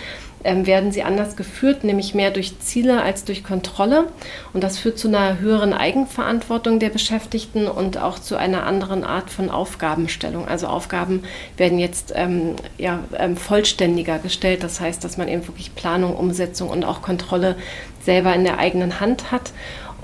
ähm, 0.46 0.68
werden 0.68 0.92
sie 0.92 1.02
anders 1.02 1.36
geführt, 1.36 1.84
nämlich 1.84 2.14
mehr 2.14 2.30
durch 2.30 2.60
Ziele 2.60 3.02
als 3.02 3.24
durch 3.24 3.44
Kontrolle. 3.44 4.06
Und 4.54 4.64
das 4.64 4.78
führt 4.78 5.00
zu 5.00 5.08
einer 5.08 5.40
höheren 5.40 5.74
Eigenverantwortung 5.74 6.80
der 6.80 6.90
Beschäftigten 6.90 7.68
und 7.68 7.98
auch 7.98 8.20
zu 8.20 8.36
einer 8.36 8.66
anderen 8.68 9.04
Art 9.04 9.32
von 9.32 9.50
Aufgabenstellung. 9.50 10.48
Also 10.48 10.68
Aufgaben 10.68 11.24
werden 11.58 11.80
jetzt 11.80 12.14
ähm, 12.16 12.58
ja, 12.78 13.00
ähm, 13.18 13.38
vollständiger 13.38 14.20
gestellt. 14.20 14.62
Das 14.62 14.80
heißt, 14.80 15.04
dass 15.04 15.18
man 15.18 15.28
eben 15.28 15.48
wirklich 15.48 15.74
Planung, 15.74 16.16
Umsetzung 16.16 16.70
und 16.70 16.86
auch 16.86 17.02
Kontrolle 17.02 17.56
selber 18.04 18.36
in 18.36 18.44
der 18.44 18.60
eigenen 18.60 19.00
Hand 19.00 19.32
hat. 19.32 19.52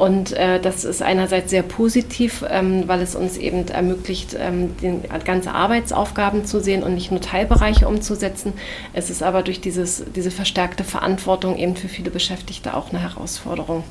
Und 0.02 0.32
äh, 0.32 0.60
das 0.60 0.84
ist 0.84 1.04
einerseits 1.04 1.52
sehr 1.52 1.62
positiv, 1.62 2.44
ähm, 2.50 2.86
weil 2.88 3.02
es 3.02 3.14
uns 3.14 3.38
eben 3.38 3.68
ermöglicht, 3.68 4.36
ähm, 4.36 4.76
den, 4.78 5.04
ganze 5.26 5.52
Arbeitsaufgaben 5.52 6.44
zu 6.44 6.60
sehen 6.60 6.82
und 6.82 6.96
nicht 6.96 7.12
nur 7.12 7.22
Teilbereiche 7.22 7.88
umzusetzen. 7.88 8.54
Es 8.94 9.12
ist 9.12 9.22
aber 9.22 9.44
durch 9.44 9.62
dieses, 9.62 10.04
diese 10.16 10.32
verstärkte 10.32 10.84
Verantwortung 10.84 11.56
eben 11.56 11.76
für 11.76 11.88
viele 11.88 12.10
Beschäftigte 12.10 12.74
auch 12.74 12.90
eine 12.90 13.00
Herausforderung. 13.00 13.84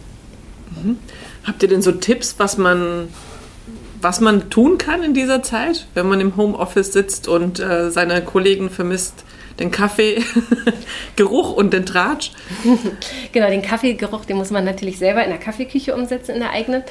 Mhm. 0.83 0.99
Habt 1.45 1.63
ihr 1.63 1.69
denn 1.69 1.81
so 1.81 1.93
Tipps, 1.93 2.35
was 2.39 2.59
man, 2.59 3.07
was 4.01 4.21
man 4.21 4.51
tun 4.51 4.79
kann 4.79 5.05
in 5.05 5.15
dieser 5.15 5.45
Zeit, 5.45 5.87
wenn 5.95 6.09
man 6.09 6.21
im 6.21 6.37
Homeoffice 6.37 6.93
sitzt 6.93 7.29
und 7.29 7.61
äh, 7.61 7.93
seine 7.93 8.21
Kollegen 8.21 8.69
vermisst? 8.69 9.25
Den 9.59 9.71
Kaffeegeruch 9.71 11.53
und 11.53 11.73
den 11.73 11.87
Tratsch. 11.87 12.33
genau, 13.33 13.49
den 13.49 13.63
Kaffeegeruch, 13.63 14.25
den 14.25 14.37
muss 14.37 14.51
man 14.51 14.65
natürlich 14.65 14.99
selber 14.99 15.23
in 15.25 15.31
der 15.31 15.39
Kaffeeküche 15.39 15.95
umsetzen, 15.95 16.35
in 16.35 16.41
der 16.41 16.51
eigenen. 16.51 16.83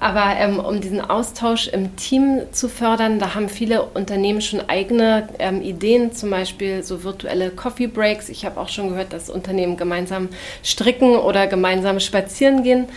Aber 0.00 0.34
ähm, 0.36 0.58
um 0.58 0.80
diesen 0.80 1.00
Austausch 1.00 1.68
im 1.68 1.96
Team 1.96 2.42
zu 2.50 2.68
fördern, 2.68 3.18
da 3.18 3.34
haben 3.34 3.48
viele 3.48 3.82
Unternehmen 3.82 4.40
schon 4.40 4.60
eigene 4.68 5.28
ähm, 5.38 5.62
Ideen, 5.62 6.12
zum 6.12 6.30
Beispiel 6.30 6.82
so 6.82 7.04
virtuelle 7.04 7.50
Coffee 7.50 7.86
Breaks. 7.86 8.28
Ich 8.28 8.44
habe 8.44 8.60
auch 8.60 8.68
schon 8.68 8.90
gehört, 8.90 9.12
dass 9.12 9.30
Unternehmen 9.30 9.76
gemeinsam 9.76 10.28
stricken 10.62 11.16
oder 11.16 11.46
gemeinsam 11.46 12.00
spazieren 12.00 12.62
gehen. 12.64 12.88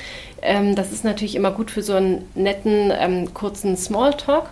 Ähm, 0.42 0.76
das 0.76 0.92
ist 0.92 1.04
natürlich 1.04 1.36
immer 1.36 1.52
gut 1.52 1.72
für 1.72 1.82
so 1.82 1.94
einen 1.94 2.28
netten, 2.36 2.92
ähm, 2.98 3.34
kurzen 3.34 3.78
Smalltalk. 3.78 4.50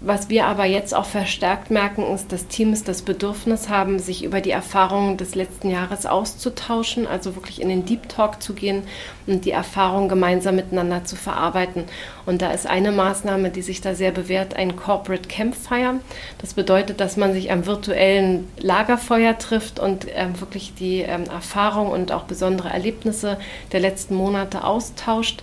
Was 0.00 0.28
wir 0.28 0.46
aber 0.46 0.64
jetzt 0.64 0.94
auch 0.94 1.06
verstärkt 1.06 1.72
merken, 1.72 2.04
ist, 2.14 2.30
dass 2.30 2.46
Teams 2.46 2.84
das 2.84 3.02
Bedürfnis 3.02 3.68
haben, 3.68 3.98
sich 3.98 4.22
über 4.22 4.40
die 4.40 4.52
Erfahrungen 4.52 5.16
des 5.16 5.34
letzten 5.34 5.70
Jahres 5.70 6.06
auszutauschen, 6.06 7.06
also 7.06 7.34
wirklich 7.34 7.60
in 7.60 7.68
den 7.68 7.84
Deep 7.84 8.08
Talk 8.08 8.40
zu 8.40 8.54
gehen 8.54 8.84
und 9.28 9.44
die 9.44 9.50
Erfahrungen 9.50 10.08
gemeinsam 10.08 10.56
miteinander 10.56 11.04
zu 11.04 11.16
verarbeiten. 11.16 11.84
Und 12.26 12.42
da 12.42 12.52
ist 12.52 12.66
eine 12.66 12.92
Maßnahme, 12.92 13.50
die 13.50 13.62
sich 13.62 13.80
da 13.80 13.94
sehr 13.94 14.10
bewährt, 14.10 14.56
ein 14.56 14.76
Corporate 14.76 15.28
Campfire. 15.28 16.00
Das 16.38 16.54
bedeutet, 16.54 17.00
dass 17.00 17.16
man 17.16 17.32
sich 17.32 17.50
am 17.50 17.66
virtuellen 17.66 18.48
Lagerfeuer 18.58 19.38
trifft 19.38 19.78
und 19.78 20.06
ähm, 20.14 20.40
wirklich 20.40 20.74
die 20.74 21.00
ähm, 21.00 21.24
Erfahrungen 21.24 21.92
und 21.92 22.12
auch 22.12 22.24
besondere 22.24 22.70
Erlebnisse 22.70 23.38
der 23.72 23.80
letzten 23.80 24.14
Monate 24.14 24.64
austauscht. 24.64 25.42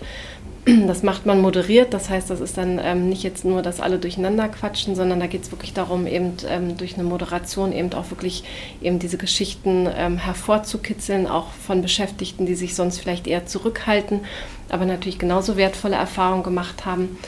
Das 0.86 1.02
macht 1.02 1.26
man 1.26 1.40
moderiert, 1.40 1.94
das 1.94 2.10
heißt, 2.10 2.28
das 2.28 2.40
ist 2.40 2.58
dann 2.58 2.80
ähm, 2.82 3.08
nicht 3.08 3.22
jetzt 3.22 3.44
nur, 3.44 3.62
dass 3.62 3.80
alle 3.80 3.98
durcheinander 3.98 4.48
quatschen, 4.48 4.96
sondern 4.96 5.20
da 5.20 5.26
geht 5.28 5.44
es 5.44 5.52
wirklich 5.52 5.72
darum, 5.72 6.06
eben 6.06 6.32
ähm, 6.48 6.76
durch 6.76 6.94
eine 6.94 7.04
Moderation 7.04 7.72
eben 7.72 7.92
auch 7.92 8.10
wirklich 8.10 8.42
eben 8.82 8.98
diese 8.98 9.16
Geschichten 9.16 9.88
ähm, 9.96 10.18
hervorzukitzeln, 10.18 11.28
auch 11.28 11.52
von 11.52 11.82
Beschäftigten, 11.82 12.46
die 12.46 12.56
sich 12.56 12.74
sonst 12.74 12.98
vielleicht 12.98 13.28
eher 13.28 13.46
zurückhalten, 13.76 14.20
aber 14.68 14.84
natürlich 14.84 15.18
genauso 15.18 15.56
wertvolle 15.56 15.96
Erfahrungen 15.96 16.42
gemacht 16.42 16.84
haben. 16.84 17.18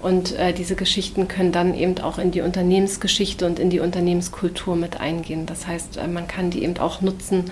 Und 0.00 0.36
äh, 0.36 0.52
diese 0.52 0.76
Geschichten 0.76 1.26
können 1.26 1.50
dann 1.50 1.74
eben 1.74 1.98
auch 1.98 2.18
in 2.18 2.30
die 2.30 2.40
Unternehmensgeschichte 2.40 3.46
und 3.46 3.58
in 3.58 3.68
die 3.68 3.80
Unternehmenskultur 3.80 4.76
mit 4.76 5.00
eingehen. 5.00 5.44
Das 5.46 5.66
heißt, 5.66 5.96
äh, 5.96 6.06
man 6.06 6.28
kann 6.28 6.50
die 6.50 6.62
eben 6.62 6.78
auch 6.78 7.00
nutzen, 7.00 7.50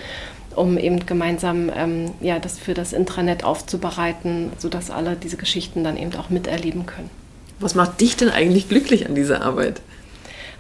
um 0.55 0.79
eben 0.79 1.05
gemeinsam 1.07 1.71
ähm, 1.75 2.13
ja, 2.21 2.39
das 2.39 2.59
für 2.59 2.73
das 2.73 2.93
Intranet 2.93 3.43
aufzubereiten, 3.43 4.53
sodass 4.59 4.91
alle 4.91 5.17
diese 5.17 5.37
Geschichten 5.37 5.83
dann 5.83 5.97
eben 5.97 6.15
auch 6.15 6.31
miterleben 6.31 6.87
können. 6.87 7.11
Was 7.59 7.75
macht 7.75 8.01
dich 8.01 8.17
denn 8.17 8.31
eigentlich 8.31 8.69
glücklich 8.69 9.07
an 9.07 9.17
dieser 9.17 9.43
Arbeit? 9.43 9.81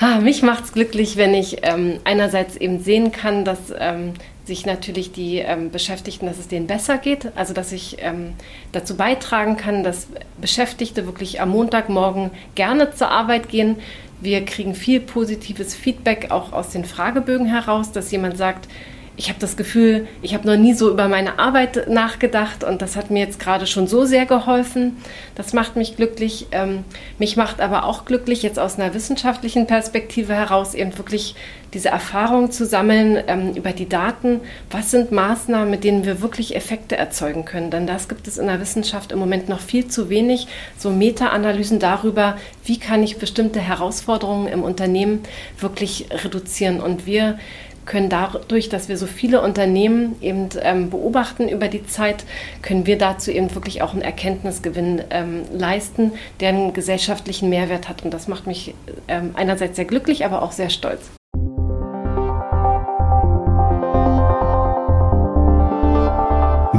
Ah, 0.01 0.19
mich 0.19 0.43
macht 0.43 0.65
es 0.65 0.73
glücklich, 0.73 1.17
wenn 1.17 1.35
ich 1.35 1.59
ähm, 1.63 2.01
einerseits 2.05 2.57
eben 2.57 2.83
sehen 2.83 3.13
kann, 3.13 3.45
dass 3.45 3.59
ähm, 3.79 4.13
sich 4.47 4.65
natürlich 4.65 5.13
die 5.13 5.39
ähm, 5.39 5.71
Beschäftigten, 5.71 6.27
dass 6.27 6.39
es 6.39 6.49
denen 6.49 6.67
besser 6.67 6.99
geht. 6.99 7.33
Also 7.37 7.53
dass 7.53 7.73
ich 7.73 7.97
ähm, 8.01 8.35
dazu 8.73 8.97
beitragen 8.97 9.57
kann, 9.57 9.83
dass 9.83 10.09
Beschäftigte 10.41 11.07
wirklich 11.07 11.41
am 11.41 11.51
Montagmorgen 11.51 12.31
gerne 12.55 12.93
zur 12.95 13.11
Arbeit 13.11 13.49
gehen. 13.49 13.77
Wir 14.21 14.45
kriegen 14.45 14.75
viel 14.75 15.01
positives 15.01 15.75
Feedback 15.75 16.31
auch 16.31 16.53
aus 16.53 16.71
den 16.71 16.85
Fragebögen 16.85 17.47
heraus, 17.47 17.93
dass 17.93 18.11
jemand 18.11 18.39
sagt, 18.39 18.69
ich 19.17 19.29
habe 19.31 19.39
das 19.39 19.57
Gefühl, 19.57 20.07
ich 20.21 20.35
habe 20.35 20.47
noch 20.47 20.57
nie 20.57 20.75
so 20.75 20.91
über 20.91 21.09
meine 21.09 21.39
Arbeit 21.39 21.89
nachgedacht 21.89 22.65
und 22.65 22.83
das 22.83 22.97
hat 22.97 23.11
mir 23.11 23.21
jetzt 23.21 23.39
gerade 23.39 23.67
schon 23.67 23.87
so 23.87 24.05
sehr 24.05 24.27
geholfen. 24.27 24.99
Das 25.35 25.55
macht 25.55 25.77
mich 25.77 25.97
glücklich. 25.97 26.49
Ähm, 26.53 26.85
mich 27.19 27.37
macht 27.37 27.61
aber 27.61 27.85
auch 27.85 28.05
glücklich, 28.05 28.43
jetzt 28.43 28.59
aus 28.59 28.79
einer 28.79 28.93
wissenschaftlichen 28.93 29.67
Perspektive 29.67 30.35
heraus 30.35 30.75
eben 30.75 30.97
wirklich 30.99 31.35
diese 31.73 31.89
Erfahrung 31.89 32.51
zu 32.51 32.65
sammeln 32.65 33.23
ähm, 33.27 33.55
über 33.55 33.73
die 33.73 33.89
Daten. 33.89 34.41
Was 34.71 34.91
sind 34.91 35.13
Maßnahmen, 35.13 35.71
mit 35.71 35.85
denen 35.85 36.05
wir 36.05 36.21
wirklich 36.21 36.55
Effekte 36.55 36.97
erzeugen 36.97 37.45
können? 37.45 37.71
Denn 37.71 37.87
das 37.87 38.09
gibt 38.09 38.29
es 38.29 38.39
in 38.39 38.47
der 38.47 38.61
Wissenschaft 38.61 39.13
im 39.13 39.19
Moment 39.19 39.49
noch 39.49 39.61
viel 39.61 39.89
zu 39.89 40.09
wenig. 40.09 40.47
So 40.79 40.91
Meta-Analysen 40.91 41.79
darüber, 41.79 42.37
wie 42.65 42.79
kann 42.79 43.03
ich 43.03 43.19
bestimmte 43.19 43.61
Herausforderungen 43.61 44.47
im 44.47 44.63
Unternehmen 44.63 45.23
wirklich 45.59 46.07
reduzieren. 46.11 46.81
Und 46.81 47.07
wir 47.07 47.39
können 47.87 48.09
dadurch, 48.09 48.69
dass 48.69 48.89
wir 48.89 48.97
so 48.99 49.07
viele 49.07 49.41
Unternehmen 49.41 50.17
eben 50.21 50.49
ähm, 50.61 50.91
beobachten 50.91 51.49
über 51.49 51.69
die 51.69 51.87
Zeit, 51.87 52.25
können 52.63 52.87
wir 52.87 52.99
dazu 52.99 53.31
eben 53.31 53.55
wirklich 53.55 53.83
auch 53.83 53.93
einen 53.93 54.03
Erkenntnisgewinn 54.03 55.03
ähm, 55.11 55.43
leisten, 55.53 56.13
der 56.41 56.51
einen 56.51 56.73
gesellschaftlichen 56.73 57.49
Mehrwert 57.49 57.89
hat. 57.89 58.05
Und 58.05 58.13
das 58.13 58.29
macht 58.29 58.47
mich 58.47 58.75
ähm, 59.09 59.31
einerseits 59.35 59.77
sehr 59.77 59.85
glücklich, 59.85 60.25
aber 60.25 60.43
auch 60.43 60.53
sehr 60.53 60.71
stolz. 60.71 61.11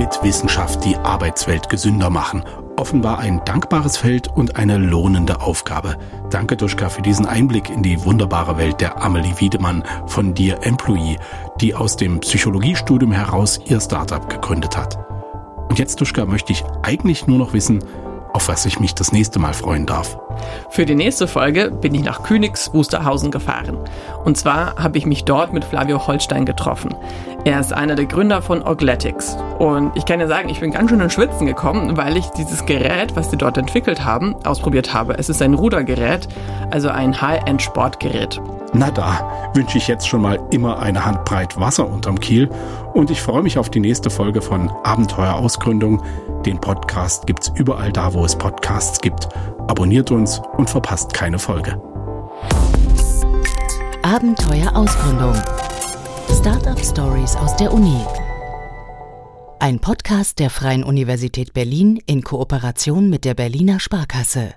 Mit 0.07 0.23
Wissenschaft 0.23 0.85
die 0.85 0.95
Arbeitswelt 0.95 1.67
gesünder 1.67 2.09
machen 2.09 2.41
offenbar 2.77 3.19
ein 3.19 3.41
dankbares 3.43 3.97
Feld 3.97 4.27
und 4.27 4.55
eine 4.55 4.77
lohnende 4.77 5.41
Aufgabe. 5.41 5.97
Danke, 6.29 6.55
Duschka, 6.55 6.89
für 6.89 7.01
diesen 7.01 7.25
Einblick 7.25 7.69
in 7.69 7.81
die 7.81 8.05
wunderbare 8.05 8.57
Welt 8.57 8.79
der 8.79 9.01
Amelie 9.01 9.39
Wiedemann 9.39 9.83
von 10.05 10.33
Dear 10.33 10.63
Employee, 10.65 11.17
die 11.59 11.73
aus 11.73 11.97
dem 11.97 12.19
Psychologiestudium 12.19 13.11
heraus 13.11 13.59
ihr 13.65 13.81
Startup 13.81 14.29
gegründet 14.29 14.77
hat. 14.77 14.97
Und 15.69 15.79
jetzt, 15.79 15.99
Duschka, 15.99 16.25
möchte 16.25 16.53
ich 16.53 16.63
eigentlich 16.83 17.27
nur 17.27 17.39
noch 17.39 17.53
wissen, 17.53 17.83
auf 18.37 18.49
was 18.49 18.67
ich 18.67 18.79
mich 18.79 18.93
das 18.93 19.11
nächste 19.11 19.39
Mal 19.39 19.55
freuen 19.55 19.87
darf. 19.87 20.15
Für 20.69 20.85
die 20.85 20.93
nächste 20.93 21.27
Folge 21.27 21.71
bin 21.71 21.95
ich 21.95 22.03
nach 22.03 22.21
Königs 22.21 22.71
Wusterhausen 22.71 23.31
gefahren. 23.31 23.79
Und 24.25 24.37
zwar 24.37 24.75
habe 24.75 24.99
ich 24.99 25.07
mich 25.07 25.25
dort 25.25 25.53
mit 25.53 25.65
Flavio 25.65 26.05
Holstein 26.05 26.45
getroffen. 26.45 26.93
Er 27.45 27.59
ist 27.59 27.73
einer 27.73 27.95
der 27.95 28.05
Gründer 28.05 28.43
von 28.43 28.61
Ogletics. 28.61 29.35
Und 29.57 29.91
ich 29.95 30.05
kann 30.05 30.19
ja 30.19 30.27
sagen, 30.27 30.49
ich 30.49 30.59
bin 30.59 30.69
ganz 30.69 30.91
schön 30.91 30.99
in 30.99 31.09
Schwitzen 31.09 31.47
gekommen, 31.47 31.97
weil 31.97 32.15
ich 32.15 32.27
dieses 32.27 32.63
Gerät, 32.67 33.15
was 33.15 33.31
sie 33.31 33.37
dort 33.37 33.57
entwickelt 33.57 34.05
haben, 34.05 34.35
ausprobiert 34.45 34.93
habe. 34.93 35.17
Es 35.17 35.29
ist 35.29 35.41
ein 35.41 35.55
Rudergerät, 35.55 36.27
also 36.69 36.89
ein 36.89 37.19
High-End-Sportgerät. 37.19 38.39
Na 38.73 38.91
da 38.91 39.51
wünsche 39.53 39.77
ich 39.77 39.87
jetzt 39.87 40.07
schon 40.07 40.21
mal 40.21 40.39
immer 40.51 40.79
eine 40.79 41.05
Handbreit 41.05 41.59
Wasser 41.59 41.87
unterm 41.89 42.19
Kiel 42.19 42.49
und 42.93 43.09
ich 43.09 43.21
freue 43.21 43.43
mich 43.43 43.57
auf 43.57 43.69
die 43.69 43.79
nächste 43.79 44.09
Folge 44.09 44.41
von 44.41 44.69
Abenteuer 44.83 45.35
Ausgründung. 45.35 46.03
Den 46.45 46.59
Podcast 46.59 47.25
gibt's 47.27 47.51
überall 47.55 47.91
da, 47.91 48.13
wo 48.13 48.25
es 48.25 48.35
Podcasts 48.35 48.99
gibt. 48.99 49.29
Abonniert 49.67 50.11
uns 50.11 50.41
und 50.57 50.69
verpasst 50.69 51.13
keine 51.13 51.39
Folge. 51.39 51.81
Abenteuer 54.03 54.75
Ausgründung. 54.75 55.33
Startup 56.29 56.79
Stories 56.79 57.35
aus 57.35 57.55
der 57.55 57.73
Uni. 57.73 57.99
Ein 59.59 59.79
Podcast 59.79 60.39
der 60.39 60.49
Freien 60.49 60.83
Universität 60.83 61.53
Berlin 61.53 61.99
in 62.05 62.23
Kooperation 62.23 63.09
mit 63.09 63.25
der 63.25 63.33
Berliner 63.33 63.79
Sparkasse. 63.79 64.53